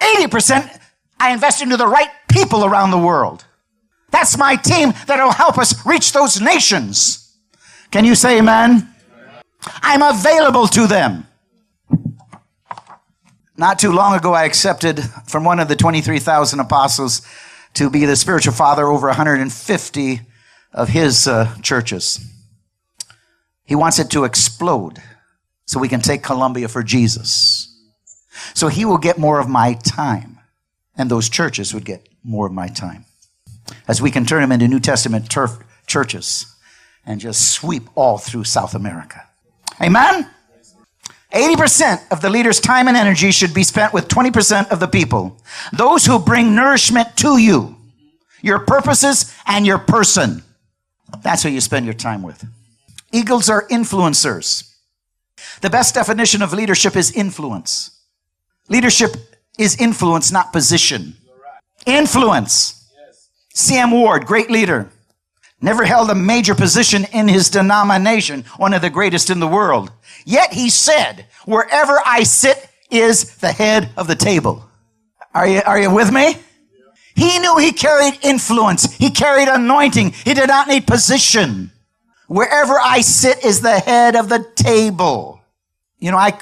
[0.00, 0.80] 80%
[1.18, 3.44] I invest into the right people around the world.
[4.10, 7.36] That's my team that'll help us reach those nations.
[7.90, 8.88] Can you say amen?
[9.82, 11.26] I'm available to them.
[13.56, 17.26] Not too long ago, I accepted from one of the 23,000 apostles
[17.74, 20.20] to be the spiritual father over 150
[20.72, 22.20] of his uh, churches.
[23.64, 25.02] He wants it to explode
[25.66, 27.75] so we can take Colombia for Jesus.
[28.54, 30.38] So he will get more of my time,
[30.96, 33.04] and those churches would get more of my time.
[33.88, 36.46] As we can turn them into New Testament turf churches
[37.04, 39.22] and just sweep all through South America.
[39.80, 40.28] Amen?
[41.32, 45.38] 80% of the leader's time and energy should be spent with 20% of the people.
[45.72, 47.76] Those who bring nourishment to you,
[48.42, 50.42] your purposes, and your person.
[51.22, 52.44] That's who you spend your time with.
[53.12, 54.72] Eagles are influencers.
[55.60, 57.95] The best definition of leadership is influence.
[58.68, 59.16] Leadership
[59.58, 61.14] is influence, not position.
[61.86, 62.90] Influence.
[63.54, 64.90] Sam Ward, great leader,
[65.60, 69.90] never held a major position in his denomination, one of the greatest in the world.
[70.24, 74.68] Yet he said, wherever I sit is the head of the table.
[75.32, 76.36] Are you, are you with me?
[77.14, 78.94] He knew he carried influence.
[78.96, 80.10] He carried anointing.
[80.24, 81.72] He did not need position.
[82.28, 85.40] Wherever I sit is the head of the table.
[85.98, 86.38] You know, I,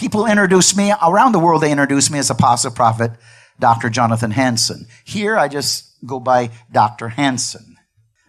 [0.00, 1.62] people introduce me around the world.
[1.62, 3.12] They introduce me as apostle prophet,
[3.60, 3.90] Dr.
[3.90, 4.86] Jonathan Hanson.
[5.04, 7.10] Here, I just go by Dr.
[7.10, 7.76] Hanson.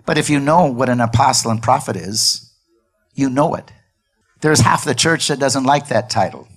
[0.05, 2.53] But if you know what an apostle and prophet is,
[3.13, 3.71] you know it.
[4.41, 6.49] There's half the church that doesn't like that title.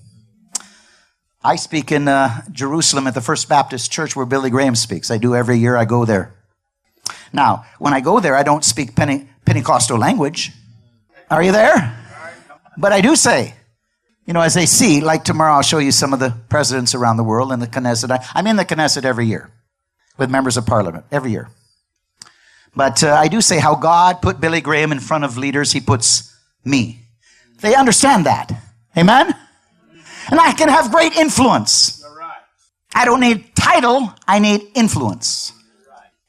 [1.45, 5.13] I speak in uh, Jerusalem at the First Baptist Church where Billy Graham speaks.
[5.13, 5.77] I do every year.
[5.77, 6.35] I go there.
[7.33, 10.51] Now, when I go there, I don't speak Pente- Pentecostal language.
[11.31, 12.01] Are you there?
[12.77, 13.55] But I do say,
[14.27, 17.19] you know, as they see, like tomorrow, I'll show you some of the presidents around
[17.19, 18.11] the world in the Knesset.
[18.11, 19.51] I, I'm in the Knesset every year
[20.17, 21.49] with members of parliament, every year.
[22.75, 25.81] But uh, I do say how God put Billy Graham in front of leaders, he
[25.81, 26.35] puts
[26.65, 27.01] me.
[27.61, 28.53] They understand that.
[28.97, 29.35] Amen?
[30.31, 32.03] And I can have great influence.
[32.95, 35.53] I don't need title, I need influence.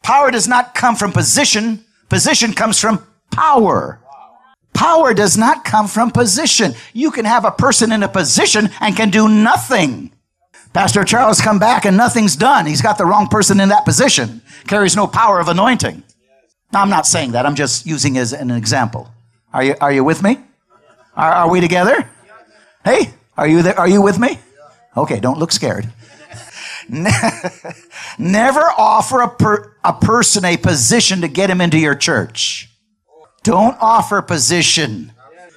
[0.03, 3.99] Power does not come from position, position comes from power.
[4.75, 6.75] Power does not come from position.
[6.93, 10.11] You can have a person in a position and can do nothing.
[10.73, 12.65] Pastor Charles come back and nothing's done.
[12.65, 14.41] He's got the wrong person in that position.
[14.67, 16.03] Carries no power of anointing.
[16.73, 17.45] Now, I'm not saying that.
[17.45, 19.09] I'm just using as an example.
[19.53, 20.39] Are you, are you with me?
[21.15, 22.09] Are, are we together?
[22.83, 23.79] Hey, are you there?
[23.79, 24.39] Are you with me?
[24.97, 25.89] Okay, don't look scared.
[28.19, 32.69] Never offer a, per, a person a position to get him into your church.
[33.45, 35.11] Don't offer position.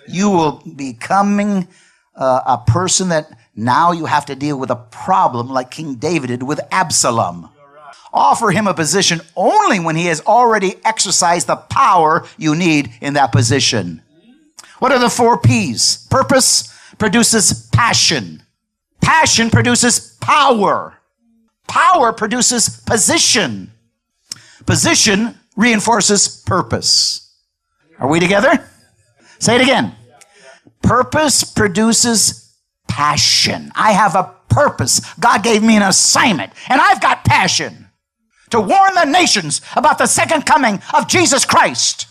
[0.07, 1.67] You will be becoming
[2.15, 6.27] uh, a person that now you have to deal with a problem like King David
[6.27, 7.49] did with Absalom.
[8.13, 13.15] Offer him a position only when he has already exercised the power you need in
[13.15, 14.03] that position.
[14.81, 16.07] What are the four P's?
[16.11, 18.43] Purpose produces passion.
[19.01, 20.99] Passion produces power.
[21.67, 23.73] Power produces position.
[24.67, 27.28] Position reinforces purpose.
[27.99, 28.69] Are we together?
[29.39, 29.95] Say it again.
[30.83, 32.55] Purpose produces
[32.87, 33.73] passion.
[33.75, 35.01] I have a purpose.
[35.15, 37.89] God gave me an assignment, and I've got passion
[38.51, 42.07] to warn the nations about the second coming of Jesus Christ.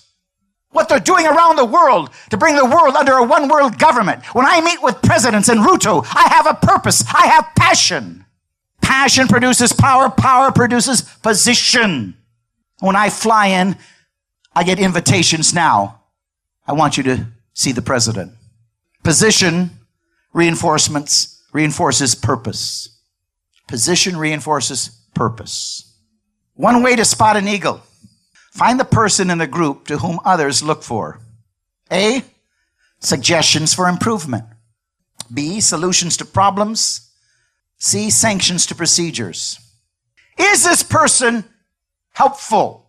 [0.71, 4.23] What they're doing around the world to bring the world under a one world government.
[4.36, 7.04] When I meet with presidents in Ruto, I have a purpose.
[7.08, 8.26] I have passion.
[8.82, 10.10] Passion produces power.
[10.10, 12.15] Power produces position.
[12.80, 13.78] When I fly in,
[14.58, 16.02] I get invitations now.
[16.65, 18.32] I want you to see the president.
[19.04, 19.70] Position
[20.34, 22.89] reinforcements reinforces purpose.
[23.67, 25.96] Position reinforces purpose.
[26.56, 27.84] One way to spot an eagle.
[28.52, 31.20] Find the person in the group to whom others look for.
[31.91, 32.24] A.
[32.98, 34.46] Suggestions for improvement.
[35.32, 35.60] B.
[35.60, 37.12] Solutions to problems.
[37.78, 38.10] C.
[38.10, 39.60] Sanctions to procedures.
[40.36, 41.43] Is this person
[42.13, 42.87] helpful?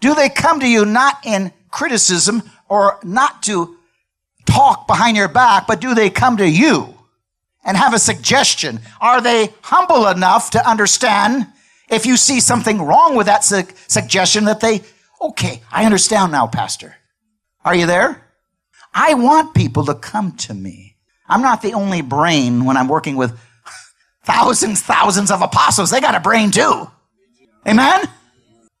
[0.00, 3.76] Do they come to you not in criticism or not to
[4.46, 6.94] talk behind your back, but do they come to you
[7.64, 8.80] and have a suggestion?
[9.00, 11.46] Are they humble enough to understand
[11.90, 14.82] if you see something wrong with that su- suggestion that they,
[15.20, 16.96] okay, I understand now, Pastor.
[17.64, 18.24] Are you there?
[18.94, 20.96] I want people to come to me.
[21.28, 23.38] I'm not the only brain when I'm working with
[24.24, 25.90] thousands, thousands of apostles.
[25.90, 26.90] They got a brain too.
[27.66, 28.08] Amen?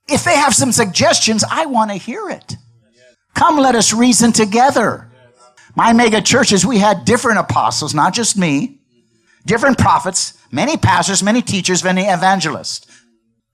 [0.08, 2.56] If they have some suggestions, I want to hear it.
[3.34, 5.10] Come, let us reason together.
[5.76, 8.80] My mega churches, we had different apostles, not just me,
[9.46, 12.86] different prophets, many pastors, many teachers, many evangelists.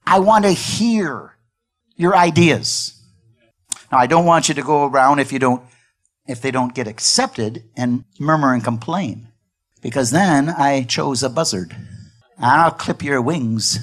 [0.07, 1.37] I want to hear
[1.97, 3.03] your ideas.
[3.91, 5.63] Now, I don't want you to go around if you don't,
[6.27, 9.29] if they don't get accepted and murmur and complain.
[9.83, 11.77] Because then I chose a buzzard.
[12.39, 13.79] I'll clip your wings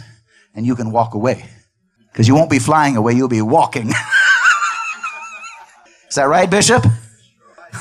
[0.56, 1.46] and you can walk away.
[2.12, 3.90] Because you won't be flying away, you'll be walking.
[6.10, 6.86] Is that right, Bishop?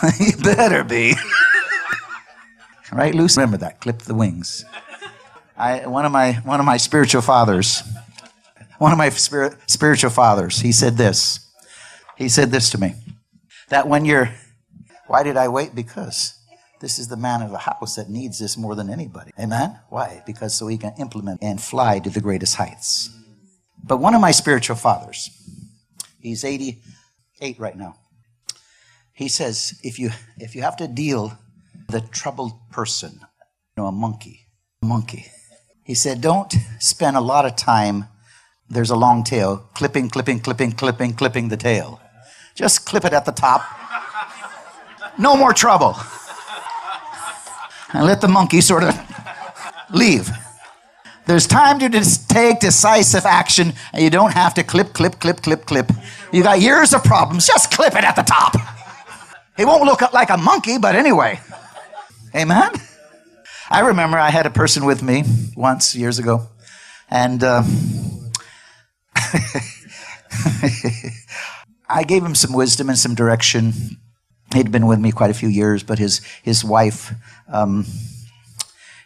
[0.20, 1.14] you better be.
[2.92, 3.40] right, Lucy?
[3.40, 3.80] Remember that.
[3.80, 4.64] Clip the wings.
[5.56, 7.82] I, one of my one of my spiritual fathers
[8.80, 11.46] one of my spirit, spiritual fathers, he said this.
[12.16, 12.94] He said this to me
[13.68, 14.34] that when you're,
[15.06, 15.74] why did I wait?
[15.74, 16.32] Because
[16.80, 19.32] this is the man of the house that needs this more than anybody.
[19.38, 19.78] Amen?
[19.90, 20.22] Why?
[20.24, 23.10] Because so he can implement and fly to the greatest heights.
[23.84, 25.30] But one of my spiritual fathers,
[26.20, 27.96] he's 88 right now.
[29.12, 31.38] He says, if you if you have to deal
[31.86, 34.46] with a troubled person, you know, a monkey,
[34.82, 35.26] a monkey.
[35.84, 38.06] He said, don't spend a lot of time
[38.70, 42.00] there's a long tail, clipping, clipping, clipping, clipping, clipping the tail.
[42.54, 43.62] Just clip it at the top.
[45.18, 45.96] No more trouble.
[47.92, 48.96] And let the monkey sort of
[49.90, 50.30] leave.
[51.30, 51.88] There's time to
[52.26, 55.92] take decisive action, and you don't have to clip, clip, clip, clip, clip.
[56.32, 58.56] You got years of problems, just clip it at the top.
[59.56, 61.38] It won't look like a monkey, but anyway.
[62.34, 62.72] Amen?
[63.70, 65.22] I remember I had a person with me
[65.56, 66.48] once years ago,
[67.08, 67.62] and uh,
[71.88, 74.00] I gave him some wisdom and some direction
[74.54, 77.14] He'd been with me quite a few years, but his, his wife,
[77.48, 77.86] um,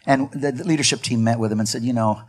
[0.05, 2.21] and the, leadership team met with him and said, you know,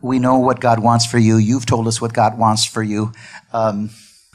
[0.00, 1.36] we know what God wants for you.
[1.36, 3.12] You've told us what God wants for you.
[3.52, 3.90] Um,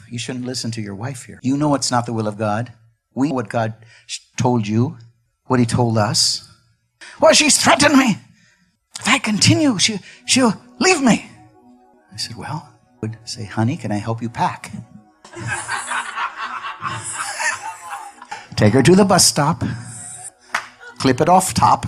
[0.09, 1.39] you shouldn't listen to your wife here.
[1.41, 2.73] You know it's not the will of God.
[3.13, 3.73] We know what God
[4.37, 4.97] told you,
[5.45, 6.47] what He told us.
[7.19, 8.17] Well, she's threatened me.
[8.99, 11.25] If I continue, she, she'll leave me.
[12.11, 14.71] I said, Well, I would say, honey, can I help you pack?
[18.55, 19.63] Take her to the bus stop,
[20.99, 21.85] clip it off top,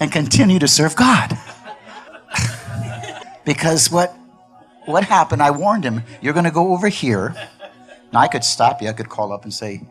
[0.00, 1.36] and continue to serve God.
[3.44, 4.16] because what
[4.86, 7.34] what happened, I warned him, you're going to go over here.
[8.12, 8.88] Now, I could stop you.
[8.88, 9.82] I could call up and say,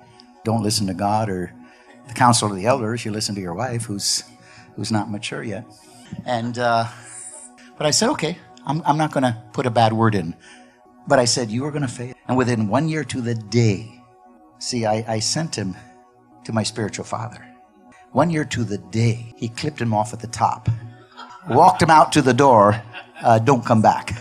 [0.45, 1.53] don't listen to God or
[2.08, 3.03] the counsel of the elders.
[3.03, 4.24] You listen to your wife who's,
[4.76, 5.66] who's not mature yet.
[6.26, 6.88] And, uh,
[7.78, 10.34] but I said, okay, I'm, I'm not going to put a bad word in.
[11.08, 12.14] But I said, you are going to fail.
[12.28, 14.01] And within one year to the day,
[14.60, 15.76] see, I, I sent him
[16.45, 17.45] to my spiritual father.
[18.16, 20.70] One year to the day, he clipped him off at the top,
[21.49, 22.82] walked him out to the door,
[23.22, 24.18] uh, don't come back.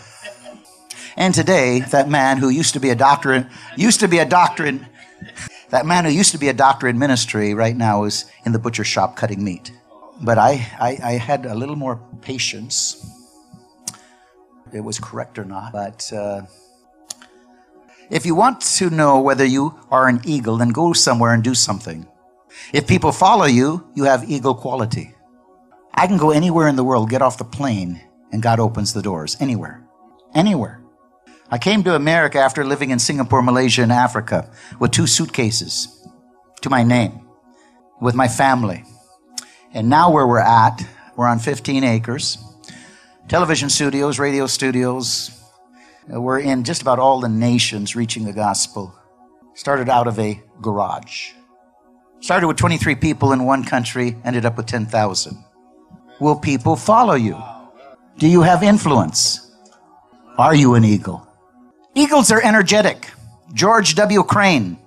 [1.17, 4.25] And today, that man who used to be a doctor, in, used to be a
[4.25, 4.85] doctor in,
[5.71, 8.59] that man who used to be a doctor in ministry right now is in the
[8.59, 9.71] butcher shop cutting meat.
[10.21, 13.01] But I, I, I had a little more patience.
[14.73, 15.73] It was correct or not.
[15.73, 16.43] But uh,
[18.11, 21.55] if you want to know whether you are an eagle, then go somewhere and do
[21.55, 22.09] something.
[22.73, 25.15] If people follow you, you have ego quality.
[25.93, 28.01] I can go anywhere in the world, get off the plane,
[28.33, 29.37] and God opens the doors.
[29.41, 29.87] Anywhere.
[30.35, 30.81] Anywhere.
[31.51, 34.51] I came to America after living in Singapore, Malaysia, and Africa
[34.81, 36.05] with two suitcases
[36.63, 37.29] to my name,
[38.01, 38.85] with my family.
[39.73, 40.85] And now, where we're at,
[41.17, 42.39] we're on 15 acres,
[43.29, 45.31] television studios, radio studios.
[46.13, 48.95] Uh, we're in just about all the nations reaching the gospel.
[49.55, 51.33] Started out of a garage.
[52.25, 55.45] Started with 23 people in one country, ended up with 10,000.
[56.21, 57.37] Will people follow you?
[58.17, 59.53] Do you have influence?
[60.39, 61.29] Are you an eagle?
[61.95, 63.11] Eagles are energetic.
[63.53, 64.23] George W.
[64.23, 64.79] Crane.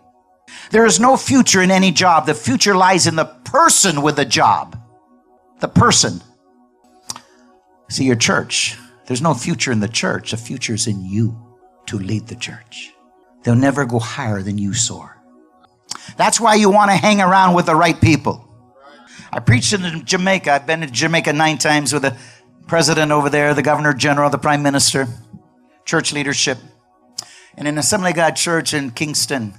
[0.71, 2.25] There is no future in any job.
[2.25, 4.75] The future lies in the person with the job.
[5.59, 6.21] The person.
[7.87, 10.31] See, your church, there's no future in the church.
[10.31, 11.37] The future is in you
[11.85, 12.93] to lead the church.
[13.43, 15.16] They'll never go higher than you soar.
[16.17, 18.43] That's why you want to hang around with the right people.
[19.31, 20.51] I preached in Jamaica.
[20.51, 22.17] I've been to Jamaica nine times with the
[22.67, 25.07] president over there, the governor general, the prime minister,
[25.85, 26.57] church leadership.
[27.55, 29.53] And in Assembly God Church in Kingston,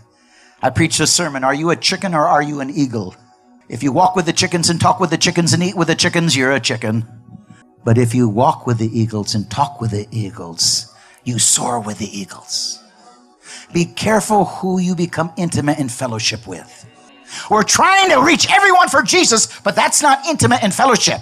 [0.62, 3.14] I preached a sermon Are you a chicken or are you an eagle?
[3.68, 5.94] If you walk with the chickens and talk with the chickens and eat with the
[5.94, 7.06] chickens, you're a chicken.
[7.84, 11.98] But if you walk with the eagles and talk with the eagles, you soar with
[11.98, 12.82] the eagles.
[13.72, 16.86] Be careful who you become intimate in fellowship with.
[17.50, 21.20] We're trying to reach everyone for Jesus, but that's not intimate in fellowship.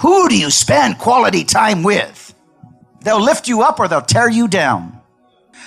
[0.00, 2.34] Who do you spend quality time with?
[3.02, 5.00] They'll lift you up or they'll tear you down.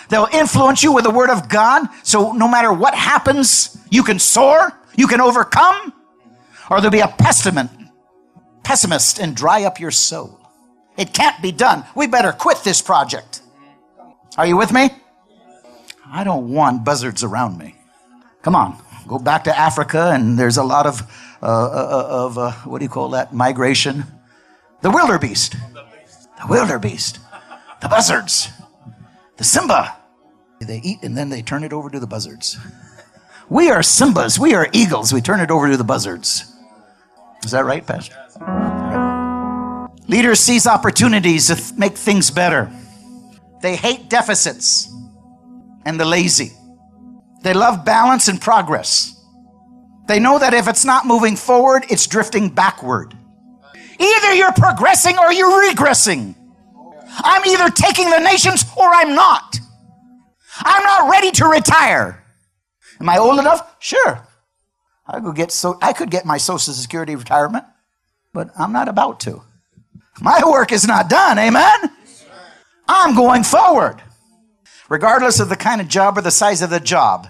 [0.10, 1.88] They'll influence you with the word of God.
[2.04, 5.94] So no matter what happens, you can soar, you can overcome,
[6.70, 7.74] or there'll be a pessimist,
[8.64, 10.40] pessimist and dry up your soul.
[10.98, 11.86] It can't be done.
[11.96, 13.42] We better quit this project.
[14.38, 14.90] Are you with me?
[16.12, 17.76] I don't want buzzards around me.
[18.42, 21.02] Come on, go back to Africa, and there's a lot of,
[21.42, 23.34] uh, uh, of uh, what do you call that?
[23.34, 24.06] Migration.
[24.82, 25.56] The wildebeest.
[25.74, 27.20] The wildebeest.
[27.82, 28.50] The buzzards.
[29.38, 29.96] The Simba.
[30.60, 32.58] They eat and then they turn it over to the buzzards.
[33.50, 34.40] We are Simbas.
[34.40, 35.14] We are eagles.
[35.14, 36.54] We turn it over to the buzzards.
[37.44, 38.16] Is that right, Pastor?
[40.08, 42.72] Leaders seize opportunities to make things better.
[43.62, 44.92] They hate deficits
[45.88, 46.52] and the lazy.
[47.44, 49.16] They love balance and progress.
[50.10, 53.16] They know that if it's not moving forward, it's drifting backward.
[53.98, 56.36] Either you're progressing or you're regressing.
[57.10, 59.60] I'm either taking the nations or I'm not.
[60.60, 62.22] I'm not ready to retire.
[63.00, 63.78] Am I old enough?
[63.80, 64.28] Sure.
[65.08, 67.64] I could get so I could get my social security retirement,
[68.34, 69.42] but I'm not about to.
[70.20, 71.80] My work is not done, amen?
[72.90, 74.02] I'm going forward.
[74.90, 77.28] Regardless of the kind of job or the size of the job,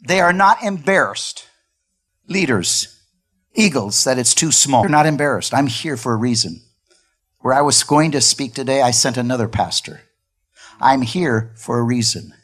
[0.00, 1.46] they are not embarrassed.
[2.28, 3.02] Leaders,
[3.54, 4.82] eagles, that it's too small.
[4.82, 5.54] They're not embarrassed.
[5.54, 6.62] I'm here for a reason.
[7.40, 10.02] Where I was going to speak today, I sent another pastor.
[10.80, 12.34] I'm here for a reason.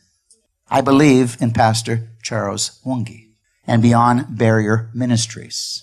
[0.69, 3.29] I believe in Pastor Charles Mwangi
[3.67, 5.83] and Beyond Barrier Ministries.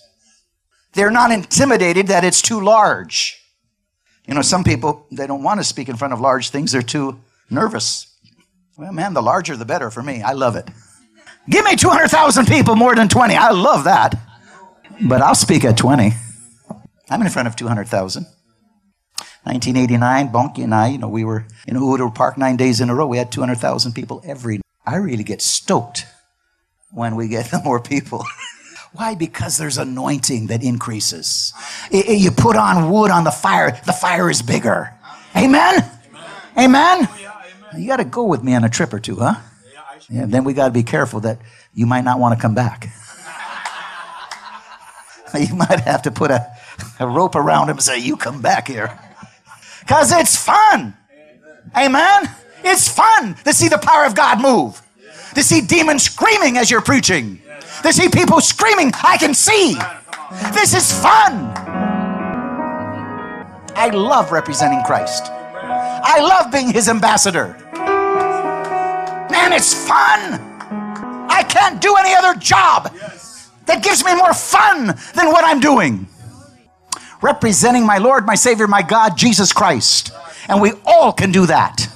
[0.92, 3.38] They're not intimidated that it's too large.
[4.26, 6.82] You know, some people, they don't want to speak in front of large things, they're
[6.82, 8.11] too nervous.
[8.82, 10.22] Well, man, the larger the better for me.
[10.22, 10.68] I love it.
[11.48, 13.36] Give me 200,000 people, more than 20.
[13.36, 14.18] I love that.
[15.00, 16.10] But I'll speak at 20.
[17.08, 18.24] I'm in front of 200,000.
[19.44, 22.94] 1989, Bonnke and I, you know, we were in Uhuru Park nine days in a
[22.96, 23.06] row.
[23.06, 24.60] We had 200,000 people every.
[24.84, 26.04] I really get stoked
[26.90, 28.24] when we get more people.
[28.94, 29.14] Why?
[29.14, 31.52] Because there's anointing that increases.
[31.92, 34.92] you put on wood on the fire, the fire is bigger.
[35.36, 35.88] Amen?
[36.58, 37.08] Amen?
[37.76, 39.34] You got to go with me on a trip or two, huh?
[40.08, 41.38] Yeah, then we got to be careful that
[41.74, 42.88] you might not want to come back.
[45.38, 46.46] you might have to put a,
[46.98, 48.98] a rope around him and say, You come back here.
[49.80, 50.94] Because it's fun.
[51.76, 52.30] Amen?
[52.64, 54.80] It's fun to see the power of God move,
[55.34, 57.40] to see demons screaming as you're preaching,
[57.82, 59.76] to see people screaming, I can see.
[60.52, 61.52] This is fun.
[63.74, 65.30] I love representing Christ.
[66.04, 67.56] I love being his ambassador.
[69.30, 70.40] Man, it's fun.
[71.30, 72.94] I can't do any other job
[73.66, 76.06] that gives me more fun than what I'm doing.
[77.20, 80.12] Representing my Lord, my Savior, my God, Jesus Christ.
[80.48, 81.88] And we all can do that.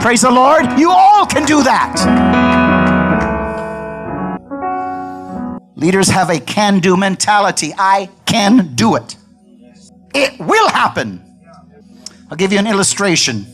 [0.00, 0.78] Praise the Lord.
[0.78, 1.94] You all can do that.
[5.76, 7.74] Leaders have a can do mentality.
[7.76, 9.16] I can do it.
[10.14, 11.25] It will happen.
[12.30, 13.46] I'll give you an illustration.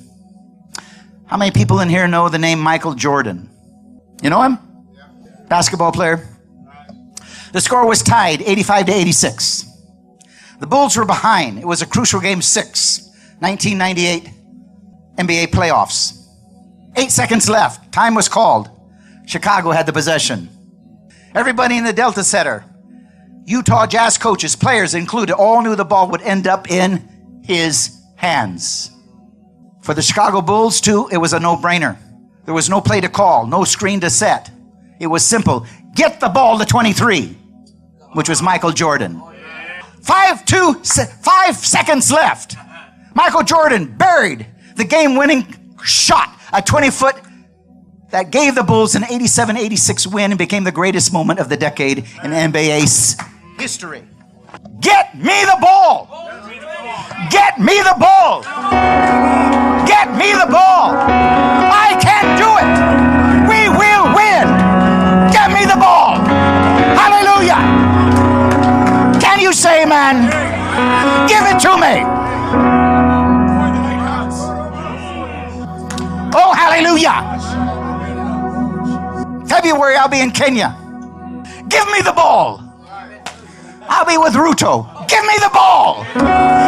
[1.27, 3.51] How many people in here know the name Michael Jordan?
[4.23, 4.59] You know him?
[5.49, 6.29] Basketball player.
[7.53, 9.67] The score was tied 85 to 86.
[10.61, 11.59] The Bulls were behind.
[11.59, 13.11] It was a crucial game six,
[13.41, 14.31] 1998
[15.17, 16.19] NBA playoffs.
[16.97, 17.93] Eight seconds left.
[17.93, 18.71] Time was called.
[19.27, 20.49] Chicago had the possession.
[21.35, 22.65] Everybody in the Delta Center,
[23.45, 28.91] Utah Jazz coaches, players included, all knew the ball would end up in his hands.
[29.83, 31.99] For the Chicago Bulls, too, it was a no brainer.
[32.45, 34.51] There was no play to call, no screen to set.
[35.01, 35.67] It was simple.
[35.95, 37.37] Get the ball to 23,
[38.15, 39.21] which was Michael Jordan.
[40.03, 42.57] Five, two, five seconds left.
[43.15, 44.47] Michael Jordan buried
[44.77, 45.45] the game winning
[45.85, 47.17] shot, a 20 foot
[48.11, 51.57] that gave the Bulls an 87 86 win and became the greatest moment of the
[51.57, 53.17] decade in NBA's
[53.59, 54.05] history.
[54.81, 56.09] Get me the ball!
[57.31, 58.43] Get me the ball!
[59.87, 60.95] Get me the ball!
[60.95, 62.69] I can do it!
[63.49, 64.47] We will win!
[65.33, 66.17] Get me the ball!
[66.97, 67.61] Hallelujah!
[69.21, 70.31] Can you say amen?
[71.29, 72.05] Give it to me!
[76.35, 77.23] Oh, hallelujah!
[79.47, 80.77] February, I'll be in Kenya.
[81.69, 82.72] Give me the ball!
[83.95, 84.89] I'll be with Ruto.
[85.07, 86.03] Give me the ball.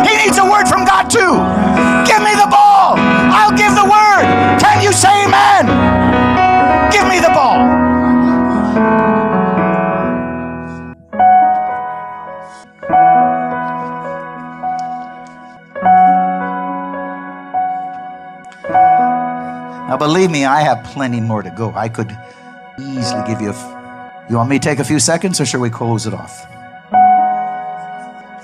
[0.04, 1.32] He needs a word from God too.
[2.04, 2.96] Give me the ball.
[3.32, 4.60] I'll give the word.
[4.60, 5.64] Can you say amen?
[6.92, 7.56] Give me the ball.
[19.88, 21.72] Now, believe me, I have plenty more to go.
[21.74, 22.14] I could
[22.78, 24.26] easily give you a.
[24.28, 26.46] You want me to take a few seconds or should we close it off?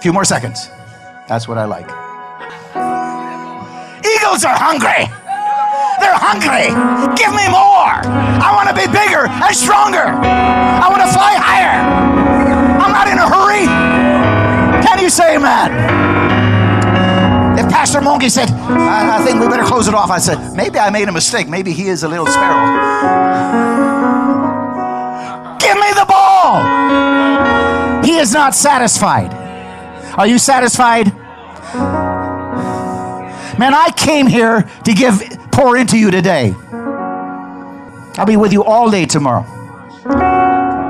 [0.01, 0.70] A few more seconds.
[1.28, 1.84] That's what I like.
[4.01, 5.05] Eagles are hungry.
[6.01, 6.72] They're hungry.
[7.20, 8.01] Give me more.
[8.40, 10.16] I want to be bigger and stronger.
[10.16, 11.84] I want to fly higher.
[12.80, 13.66] I'm not in a hurry.
[14.82, 15.68] Can you say amen?
[17.59, 20.78] If Pastor Mwangi said, I, I think we better close it off, I said, maybe
[20.78, 21.46] I made a mistake.
[21.46, 22.72] Maybe he is a little sparrow.
[25.59, 28.03] Give me the ball.
[28.03, 29.39] He is not satisfied.
[30.20, 31.06] Are you satisfied?
[33.58, 35.18] Man, I came here to give
[35.50, 36.54] pour into you today.
[38.18, 39.46] I'll be with you all day tomorrow.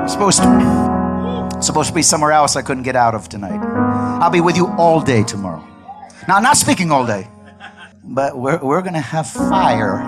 [0.05, 3.57] supposed to supposed to be somewhere else I couldn't get out of tonight.
[4.21, 5.65] I'll be with you all day tomorrow.
[6.27, 7.29] Now, I'm not speaking all day,
[8.03, 10.01] but we're, we're going to have fire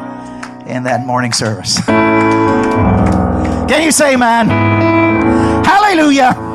[0.67, 1.80] in that morning service.
[1.86, 4.49] Can you say, man?
[5.63, 6.53] Hallelujah.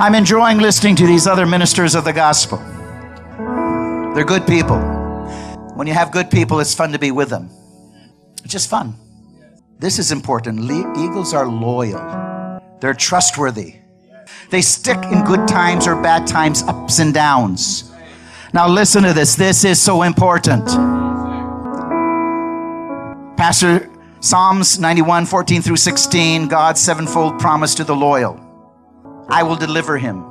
[0.00, 2.58] I'm enjoying listening to these other ministers of the gospel.
[4.14, 4.78] They're good people.
[5.74, 7.50] When you have good people, it's fun to be with them.
[8.44, 8.94] It's just fun.
[9.80, 10.60] This is important.
[10.60, 13.74] Le- eagles are loyal, they're trustworthy.
[14.50, 17.92] They stick in good times or bad times, ups and downs.
[18.54, 19.34] Now, listen to this.
[19.34, 20.64] This is so important.
[23.36, 23.90] Pastor
[24.20, 28.47] Psalms 91 14 through 16, God's sevenfold promise to the loyal.
[29.28, 30.24] I will deliver him.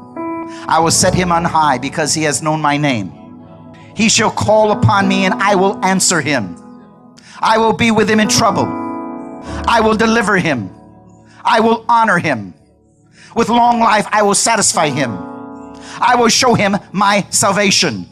[0.67, 3.11] I will set him on high because he has known my name.
[3.95, 6.55] He shall call upon me and I will answer him.
[7.39, 8.65] I will be with him in trouble.
[9.67, 10.77] I will deliver him
[11.47, 12.53] I will honor him.
[13.33, 15.11] With long life, I will satisfy him.
[15.99, 18.05] I will show him my salvation.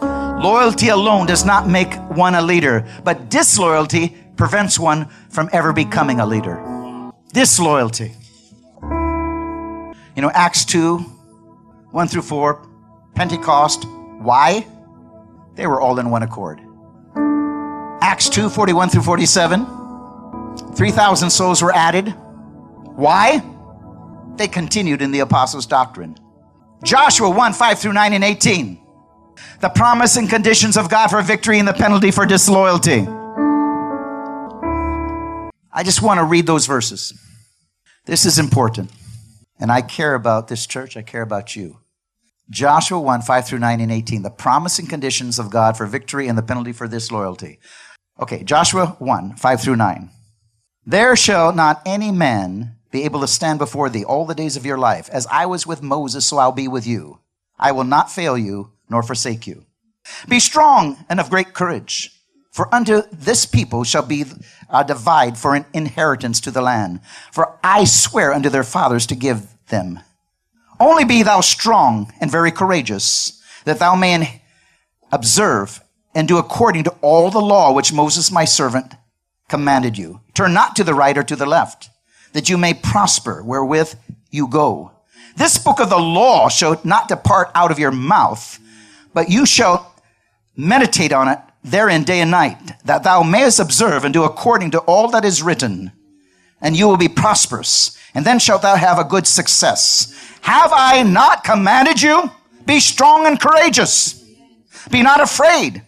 [0.00, 6.18] Loyalty alone does not make one a leader, but disloyalty prevents one from ever becoming
[6.18, 6.58] a leader.
[7.32, 8.14] Disloyalty.
[10.20, 12.68] You know, Acts 2, 1 through 4,
[13.14, 13.86] Pentecost.
[14.18, 14.66] Why?
[15.54, 16.60] They were all in one accord.
[18.02, 19.64] Acts 2, 41 through 47,
[20.74, 22.10] 3,000 souls were added.
[22.96, 23.42] Why?
[24.36, 26.18] They continued in the apostles' doctrine.
[26.84, 28.78] Joshua 1, 5 through 9 and 18
[29.60, 33.06] the promise and conditions of God for victory and the penalty for disloyalty.
[35.72, 37.14] I just want to read those verses.
[38.04, 38.90] This is important.
[39.60, 41.80] And I care about this church, I care about you.
[42.48, 44.22] Joshua 1, 5 through 9 and 18.
[44.22, 47.60] The promising conditions of God for victory and the penalty for disloyalty.
[48.18, 50.10] Okay, Joshua 1, 5 through 9.
[50.84, 54.66] There shall not any man be able to stand before thee all the days of
[54.66, 55.08] your life.
[55.10, 57.20] As I was with Moses, so I'll be with you.
[57.58, 59.66] I will not fail you nor forsake you.
[60.28, 62.19] Be strong and of great courage,
[62.50, 64.24] for unto this people shall be
[64.68, 67.00] a divide for an inheritance to the land.
[67.32, 70.00] For I swear unto their fathers to give them.
[70.78, 74.42] Only be thou strong and very courageous, that thou may
[75.12, 75.82] observe
[76.14, 78.94] and do according to all the law which Moses my servant
[79.48, 80.20] commanded you.
[80.34, 81.90] Turn not to the right or to the left,
[82.32, 83.94] that you may prosper wherewith
[84.30, 84.92] you go.
[85.36, 88.58] This book of the law shall not depart out of your mouth,
[89.14, 89.94] but you shall
[90.56, 94.80] meditate on it therein day and night, that thou mayest observe and do according to
[94.80, 95.92] all that is written,
[96.60, 100.14] and you will be prosperous, and then shalt thou have a good success.
[100.42, 102.30] Have I not commanded you?
[102.66, 104.24] Be strong and courageous.
[104.90, 105.82] Be not afraid,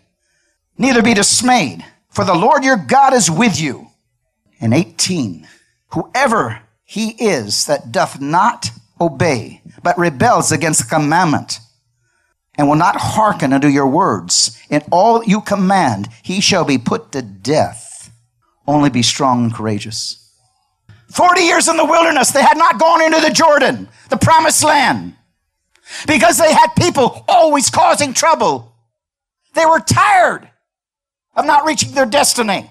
[0.76, 3.88] neither be dismayed, for the Lord your God is with you.
[4.60, 5.48] And 18,
[5.88, 8.70] whoever he is that doth not
[9.00, 11.58] obey, but rebels against the commandment,
[12.58, 14.58] and will not hearken unto your words.
[14.68, 18.12] In all you command, he shall be put to death.
[18.66, 20.18] Only be strong and courageous.
[21.10, 25.14] Forty years in the wilderness, they had not gone into the Jordan, the promised land,
[26.06, 28.74] because they had people always causing trouble.
[29.54, 30.48] They were tired
[31.34, 32.70] of not reaching their destiny.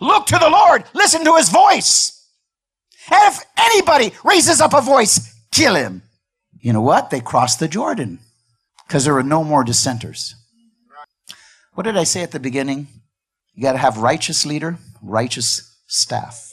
[0.00, 2.12] Look to the Lord, listen to his voice.
[3.10, 6.02] And if anybody raises up a voice, kill him.
[6.60, 7.10] You know what?
[7.10, 8.18] They crossed the Jordan
[8.86, 10.34] because there were no more dissenters.
[11.74, 12.88] What did I say at the beginning?
[13.54, 16.52] You got to have righteous leader, righteous staff.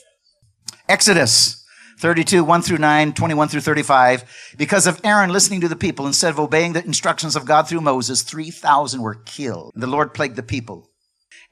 [0.88, 1.64] Exodus
[2.00, 4.54] 32, 1 through 9, 21 through 35.
[4.58, 7.80] Because of Aaron listening to the people instead of obeying the instructions of God through
[7.80, 9.72] Moses, 3,000 were killed.
[9.74, 10.90] The Lord plagued the people.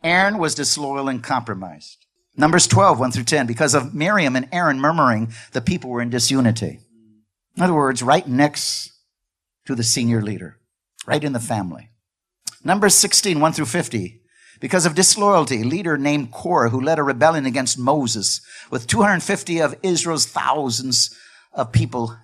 [0.03, 2.07] Aaron was disloyal and compromised.
[2.37, 3.47] Numbers 12, 1 through 10.
[3.47, 6.81] Because of Miriam and Aaron murmuring, the people were in disunity.
[7.57, 8.93] In other words, right next
[9.67, 10.59] to the senior leader
[11.07, 11.91] right in the family.
[12.65, 14.21] Numbers 16, 1 through 50.
[14.61, 18.41] Because of disloyalty, a leader named Korah, who led a rebellion against Moses,
[18.71, 21.17] with 250 of Israel's thousands
[21.53, 22.17] of people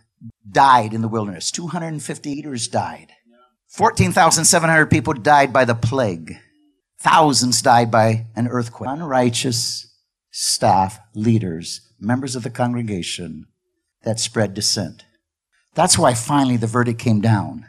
[0.49, 1.51] died in the wilderness.
[1.51, 3.09] 250 leaders died.
[3.69, 6.37] 14,700 people died by the plague.
[7.01, 8.89] Thousands died by an earthquake.
[8.89, 9.93] Unrighteous
[10.31, 13.47] staff, leaders, members of the congregation
[14.05, 15.05] that spread dissent.
[15.75, 17.67] That's why finally the verdict came down.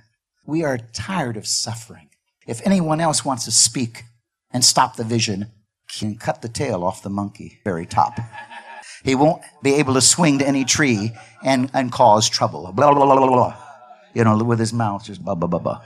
[0.49, 2.09] We are tired of suffering.
[2.47, 4.05] If anyone else wants to speak
[4.49, 5.51] and stop the vision,
[5.87, 8.19] can cut the tail off the monkey, very top.
[9.03, 11.11] He won't be able to swing to any tree
[11.43, 12.63] and, and cause trouble.
[12.73, 13.57] Blah, blah, blah, blah, blah.
[14.15, 15.83] You know, with his mouth just blah, blah, blah, blah.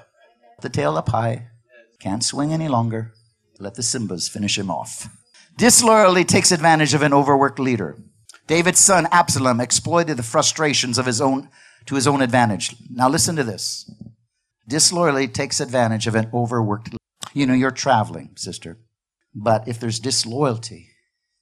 [0.61, 1.49] The tail up high.
[1.99, 3.11] Can't swing any longer.
[3.59, 5.09] Let the Simbas finish him off.
[5.57, 7.97] Disloyalty takes advantage of an overworked leader.
[8.47, 11.49] David's son Absalom exploited the frustrations of his own
[11.86, 12.78] to his own advantage.
[12.89, 13.91] Now listen to this.
[14.68, 16.95] Disloyalty takes advantage of an overworked.
[17.34, 18.78] You know, you're traveling, sister.
[19.36, 20.89] But if there's disloyalty,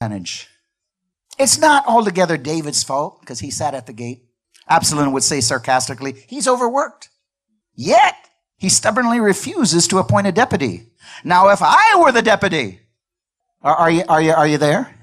[0.02, 0.48] advantage.
[1.38, 4.26] It's not altogether David's fault because he sat at the gate.
[4.68, 7.10] Absalom would say sarcastically, he's overworked.
[7.76, 8.16] Yet,
[8.58, 10.92] he stubbornly refuses to appoint a deputy.
[11.24, 12.80] Now, if I were the deputy,
[13.62, 14.96] are, are, you, are, you, are you there?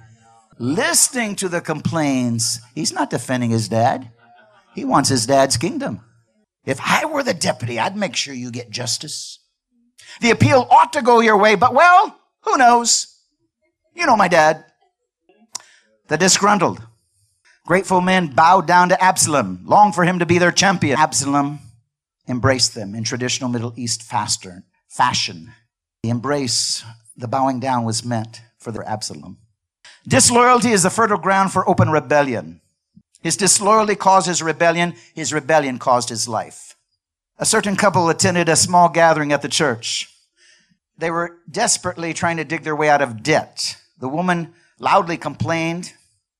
[0.59, 4.11] Listening to the complaints, he's not defending his dad.
[4.75, 6.01] He wants his dad's kingdom.
[6.65, 9.39] If I were the deputy, I'd make sure you get justice.
[10.21, 13.19] The appeal ought to go your way, but well, who knows?
[13.95, 14.65] You know my dad.
[16.09, 16.83] The disgruntled.
[17.67, 20.99] Grateful men bowed down to Absalom, longed for him to be their champion.
[20.99, 21.59] Absalom
[22.27, 25.53] embraced them in traditional Middle East faster, fashion.
[26.03, 26.85] The embrace,
[27.17, 29.39] the bowing down was meant for their Absalom.
[30.07, 32.61] Disloyalty is the fertile ground for open rebellion.
[33.23, 34.95] His disloyalty caused his rebellion.
[35.15, 36.77] His rebellion caused his life.
[37.39, 40.13] A certain couple attended a small gathering at the church.
[40.97, 43.77] They were desperately trying to dig their way out of debt.
[43.99, 45.93] The woman loudly complained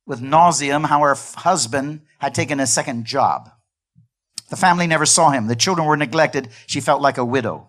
[0.07, 3.51] with nauseum how her husband had taken a second job.
[4.51, 5.47] The family never saw him.
[5.47, 6.49] The children were neglected.
[6.67, 7.69] She felt like a widow.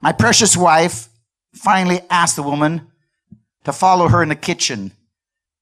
[0.00, 1.08] My precious wife
[1.54, 2.88] finally asked the woman
[3.64, 4.92] to follow her in the kitchen.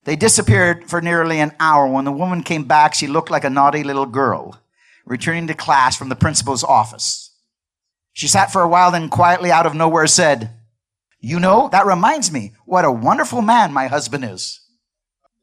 [0.04, 1.86] They disappeared for nearly an hour.
[1.86, 4.58] When the woman came back, she looked like a naughty little girl
[5.04, 7.34] returning to class from the principal's office.
[8.12, 10.50] She sat for a while, then quietly out of nowhere said,
[11.20, 14.60] You know, that reminds me what a wonderful man my husband is.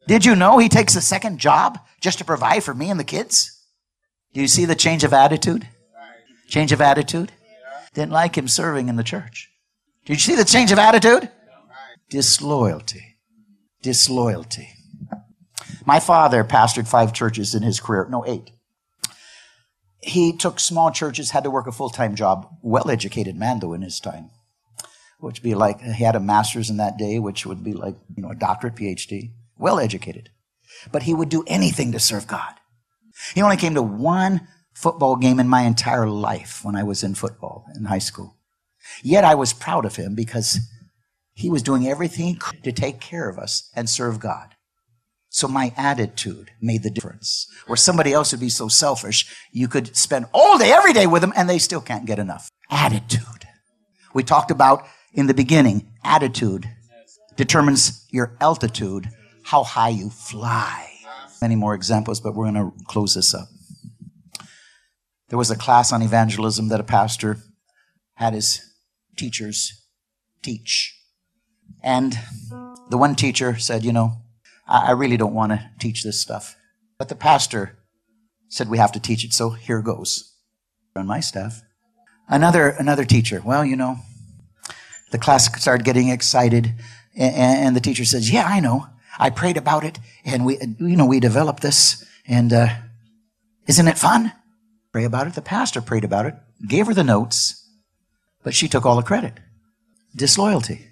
[0.06, 3.04] Did you know he takes a second job just to provide for me and the
[3.04, 3.60] kids?
[4.32, 5.66] Do you see the change of attitude?
[6.48, 7.32] Change of attitude?
[7.94, 9.50] Didn't like him serving in the church.
[10.04, 11.30] Did you see the change of attitude?
[12.08, 13.15] Disloyalty.
[13.86, 14.70] Disloyalty.
[15.84, 18.08] My father pastored five churches in his career.
[18.10, 18.50] No, eight.
[20.02, 22.48] He took small churches, had to work a full time job.
[22.62, 24.30] Well educated man, though, in his time.
[25.20, 27.94] Which would be like, he had a master's in that day, which would be like,
[28.16, 29.30] you know, a doctorate, PhD.
[29.56, 30.30] Well educated.
[30.90, 32.54] But he would do anything to serve God.
[33.36, 37.14] He only came to one football game in my entire life when I was in
[37.14, 38.36] football in high school.
[39.04, 40.58] Yet I was proud of him because
[41.36, 44.54] he was doing everything to take care of us and serve God.
[45.28, 47.46] So my attitude made the difference.
[47.66, 51.20] Where somebody else would be so selfish, you could spend all day, every day with
[51.20, 52.48] them, and they still can't get enough.
[52.70, 53.46] Attitude.
[54.14, 56.70] We talked about in the beginning, attitude
[57.36, 59.10] determines your altitude,
[59.42, 60.90] how high you fly.
[61.42, 63.48] Many more examples, but we're going to close this up.
[65.28, 67.36] There was a class on evangelism that a pastor
[68.14, 68.62] had his
[69.16, 69.86] teachers
[70.40, 70.95] teach.
[71.82, 72.18] And
[72.90, 74.22] the one teacher said, You know,
[74.66, 76.56] I, really don't want to teach this stuff.
[76.98, 77.78] But the pastor
[78.48, 80.34] said we have to teach it, so here goes.
[80.94, 81.62] On my staff.
[82.28, 83.98] Another, another teacher, well, you know,
[85.12, 86.74] the class started getting excited,
[87.14, 88.86] and, and the teacher says, Yeah, I know.
[89.18, 92.68] I prayed about it, and we, you know, we developed this, and uh,
[93.66, 94.32] isn't it fun?
[94.92, 95.34] Pray about it.
[95.34, 96.34] The pastor prayed about it,
[96.66, 97.68] gave her the notes,
[98.42, 99.34] but she took all the credit.
[100.14, 100.88] Disloyalty.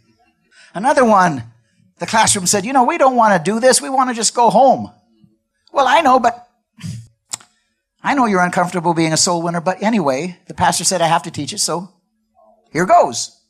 [0.74, 1.44] Another one,
[1.98, 3.80] the classroom said, You know, we don't want to do this.
[3.80, 4.90] We want to just go home.
[5.72, 6.48] Well, I know, but
[8.02, 11.22] I know you're uncomfortable being a soul winner, but anyway, the pastor said I have
[11.22, 11.88] to teach it, so
[12.70, 13.40] here goes.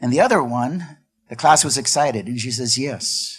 [0.00, 0.98] And the other one,
[1.28, 3.36] the class was excited, and she says, Yes.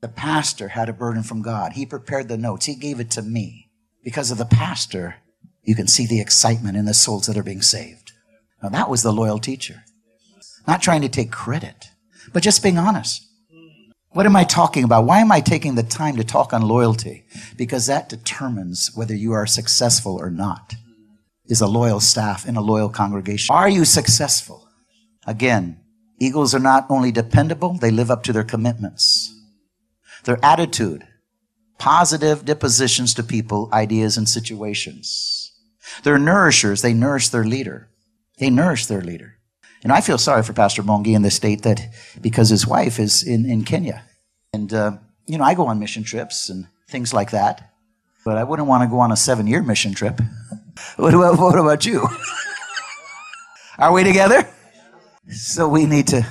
[0.00, 1.72] The pastor had a burden from God.
[1.72, 2.66] He prepared the notes.
[2.66, 3.70] He gave it to me.
[4.04, 5.16] Because of the pastor,
[5.62, 8.12] you can see the excitement in the souls that are being saved.
[8.62, 9.82] Now that was the loyal teacher.
[10.68, 11.90] Not trying to take credit,
[12.32, 13.24] but just being honest.
[14.10, 15.04] What am I talking about?
[15.04, 17.24] Why am I taking the time to talk on loyalty?
[17.56, 20.74] Because that determines whether you are successful or not.
[21.46, 23.54] Is a loyal staff in a loyal congregation.
[23.54, 24.68] Are you successful?
[25.26, 25.80] Again,
[26.20, 29.34] eagles are not only dependable, they live up to their commitments.
[30.24, 31.06] Their attitude,
[31.78, 35.52] positive dispositions to people, ideas, and situations.
[36.02, 36.82] They're nourishers.
[36.82, 37.88] They nourish their leader.
[38.38, 39.37] They nourish their leader.
[39.82, 41.80] And I feel sorry for Pastor Mwangi in the state that
[42.20, 44.02] because his wife is in, in Kenya.
[44.52, 44.92] And, uh,
[45.26, 47.72] you know, I go on mission trips and things like that.
[48.24, 50.20] But I wouldn't want to go on a seven year mission trip.
[50.96, 52.06] what, about, what about you?
[53.78, 54.48] Are we together?
[55.30, 56.26] So we need to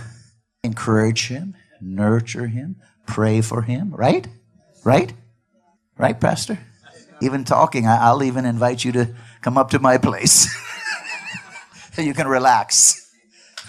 [0.64, 2.76] encourage him, nurture him,
[3.06, 4.28] pray for him, right?
[4.84, 5.14] Right?
[5.98, 6.60] Right, Pastor?
[7.22, 10.54] Even talking, I'll even invite you to come up to my place.
[11.94, 13.07] so you can relax.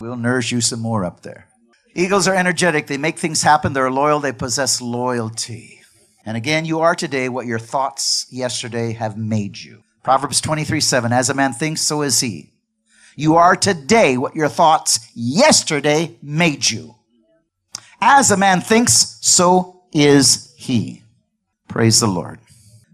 [0.01, 1.49] We'll nourish you some more up there.
[1.95, 2.87] Eagles are energetic.
[2.87, 3.73] They make things happen.
[3.73, 4.21] They're loyal.
[4.21, 5.81] They possess loyalty.
[6.25, 9.83] And again, you are today what your thoughts yesterday have made you.
[10.03, 11.13] Proverbs 23 7.
[11.13, 12.53] As a man thinks, so is he.
[13.17, 16.95] You are today what your thoughts yesterday made you.
[18.01, 21.03] As a man thinks, so is he.
[21.67, 22.39] Praise the Lord.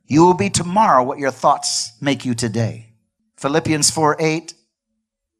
[0.07, 2.95] You will be tomorrow what your thoughts make you today.
[3.37, 4.55] Philippians 4 8.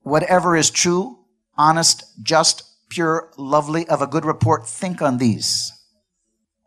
[0.03, 1.19] Whatever is true,
[1.57, 5.73] honest, just, pure, lovely, of a good report, think on these.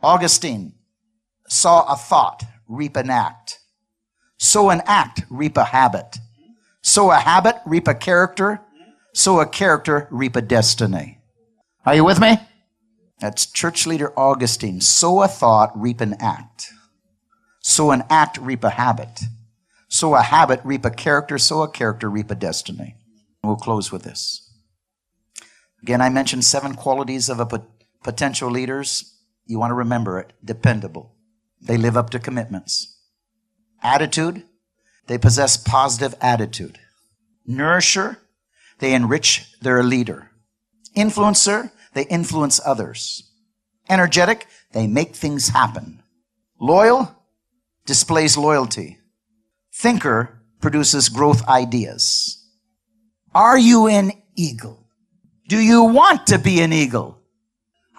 [0.02, 0.74] Augustine
[1.48, 3.60] saw a thought, reap an act.
[4.38, 6.18] Sow an act, reap a habit.
[6.82, 8.62] Sow a habit, reap a character.
[9.14, 11.18] Sow a character, reap a destiny.
[11.86, 12.38] Are you with me?
[13.20, 14.80] That's church leader Augustine.
[14.80, 16.72] Sow a thought, reap an act.
[17.62, 19.24] Sow an act, reap a habit.
[19.90, 21.38] Sow a habit, reap a character.
[21.38, 22.96] Sow a character, reap a destiny.
[23.44, 24.47] We'll close with this.
[25.88, 27.64] Again, I mentioned seven qualities of a
[28.04, 29.22] potential leaders.
[29.46, 30.34] You want to remember it.
[30.44, 31.16] Dependable.
[31.62, 33.00] They live up to commitments.
[33.82, 34.44] Attitude,
[35.06, 36.78] they possess positive attitude.
[37.46, 38.18] Nourisher,
[38.80, 40.32] they enrich their leader.
[40.94, 43.32] Influencer, they influence others.
[43.88, 46.04] Energetic, they make things happen.
[46.60, 47.16] Loyal,
[47.86, 48.98] displays loyalty.
[49.74, 52.46] Thinker produces growth ideas.
[53.34, 54.87] Are you an eagle?
[55.48, 57.20] Do you want to be an eagle?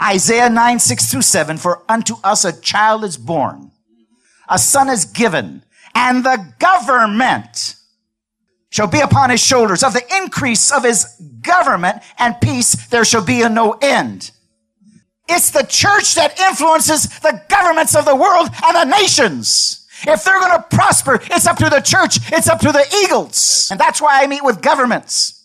[0.01, 3.72] Isaiah 9, 6 through 7, for unto us a child is born,
[4.49, 7.74] a son is given, and the government
[8.70, 9.82] shall be upon his shoulders.
[9.82, 11.05] Of the increase of his
[11.40, 14.30] government and peace, there shall be a no end.
[15.28, 19.86] It's the church that influences the governments of the world and the nations.
[20.07, 22.18] If they're going to prosper, it's up to the church.
[22.32, 23.68] It's up to the eagles.
[23.70, 25.38] And that's why I meet with governments.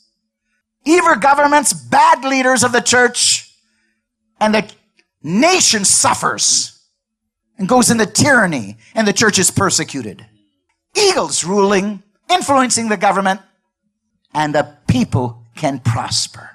[0.86, 3.51] Evil governments, bad leaders of the church,
[4.39, 4.69] and the
[5.21, 6.79] nation suffers
[7.57, 10.25] and goes into tyranny, and the church is persecuted.
[10.95, 13.39] Eagles ruling, influencing the government,
[14.34, 16.49] and the people can prosper.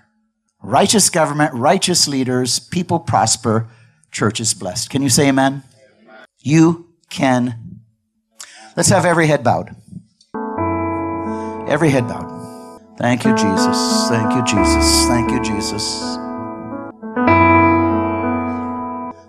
[0.62, 3.68] Righteous government, righteous leaders, people prosper,
[4.10, 4.90] church is blessed.
[4.90, 5.62] Can you say amen?
[6.40, 7.80] You can.
[8.76, 9.74] Let's have every head bowed.
[11.68, 12.37] Every head bowed.
[12.98, 14.08] Thank you, Jesus.
[14.08, 15.06] Thank you, Jesus.
[15.06, 16.16] Thank you, Jesus.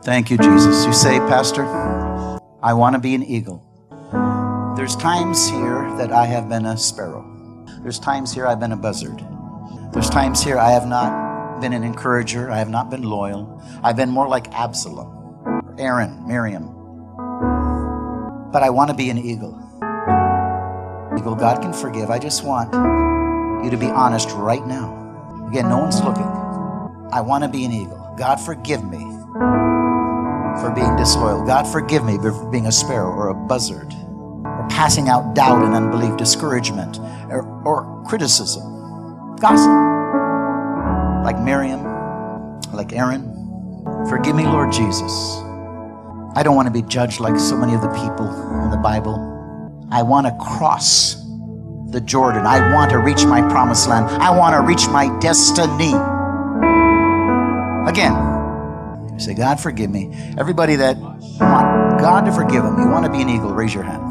[0.03, 0.87] Thank you, Jesus.
[0.87, 1.65] You say, Pastor,
[2.63, 3.63] I want to be an eagle.
[4.75, 7.23] There's times here that I have been a sparrow.
[7.83, 9.23] There's times here I've been a buzzard.
[9.93, 12.49] There's times here I have not been an encourager.
[12.49, 13.61] I have not been loyal.
[13.83, 16.73] I've been more like Absalom, Aaron, Miriam.
[18.51, 19.53] But I want to be an eagle.
[21.15, 22.09] Eagle, God can forgive.
[22.09, 22.71] I just want
[23.63, 24.95] you to be honest right now.
[25.49, 26.23] Again, no one's looking.
[27.11, 28.13] I want to be an eagle.
[28.17, 28.99] God, forgive me
[30.59, 31.45] for being disloyal.
[31.45, 33.93] God, forgive me for being a sparrow or a buzzard
[34.43, 36.99] or passing out doubt and unbelief, discouragement,
[37.29, 39.71] or, or criticism, gossip,
[41.23, 41.83] like Miriam,
[42.73, 43.23] like Aaron.
[44.09, 45.11] Forgive me, Lord Jesus.
[46.35, 48.27] I don't want to be judged like so many of the people
[48.63, 49.15] in the Bible.
[49.91, 51.15] I want to cross
[51.91, 52.45] the Jordan.
[52.45, 54.05] I want to reach my promised land.
[54.07, 55.93] I want to reach my destiny.
[57.89, 60.11] Again, say, God, forgive me.
[60.37, 63.83] Everybody that want God to forgive them, you want to be an eagle, raise your
[63.83, 64.09] hand.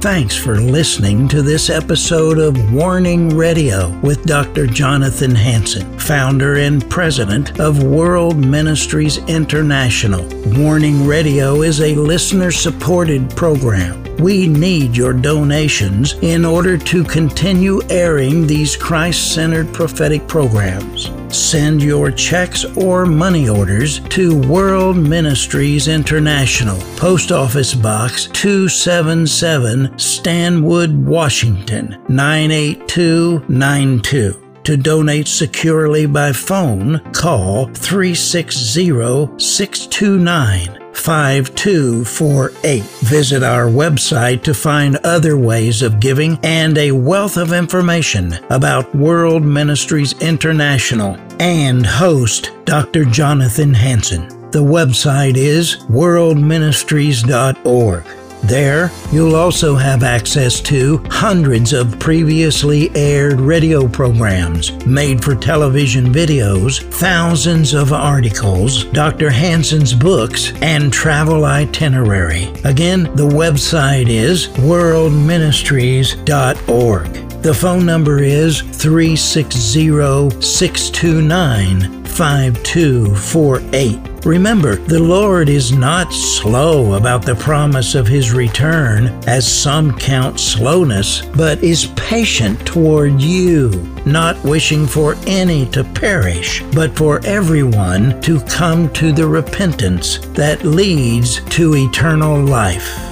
[0.00, 4.66] Thanks for listening to this episode of Warning Radio with Dr.
[4.68, 10.26] Jonathan Hansen, founder and president of World Ministries International.
[10.56, 14.02] Warning Radio is a listener supported program.
[14.16, 21.10] We need your donations in order to continue airing these Christ centered prophetic programs.
[21.28, 31.04] Send your checks or money orders to World Ministries International, Post Office Box 277, Stanwood,
[31.04, 34.47] Washington 98292.
[34.64, 42.82] To donate securely by phone, call 360 629 5248.
[42.82, 48.92] Visit our website to find other ways of giving and a wealth of information about
[48.94, 53.04] World Ministries International and host Dr.
[53.04, 54.26] Jonathan Hansen.
[54.50, 58.17] The website is worldministries.org.
[58.42, 66.12] There, you'll also have access to hundreds of previously aired radio programs, made for television
[66.12, 69.30] videos, thousands of articles, Dr.
[69.30, 72.44] Hansen's books, and travel itinerary.
[72.64, 77.27] Again, the website is worldministries.org.
[77.40, 84.26] The phone number is 360 629 5248.
[84.26, 90.40] Remember, the Lord is not slow about the promise of his return, as some count
[90.40, 93.70] slowness, but is patient toward you,
[94.04, 100.64] not wishing for any to perish, but for everyone to come to the repentance that
[100.64, 103.07] leads to eternal life.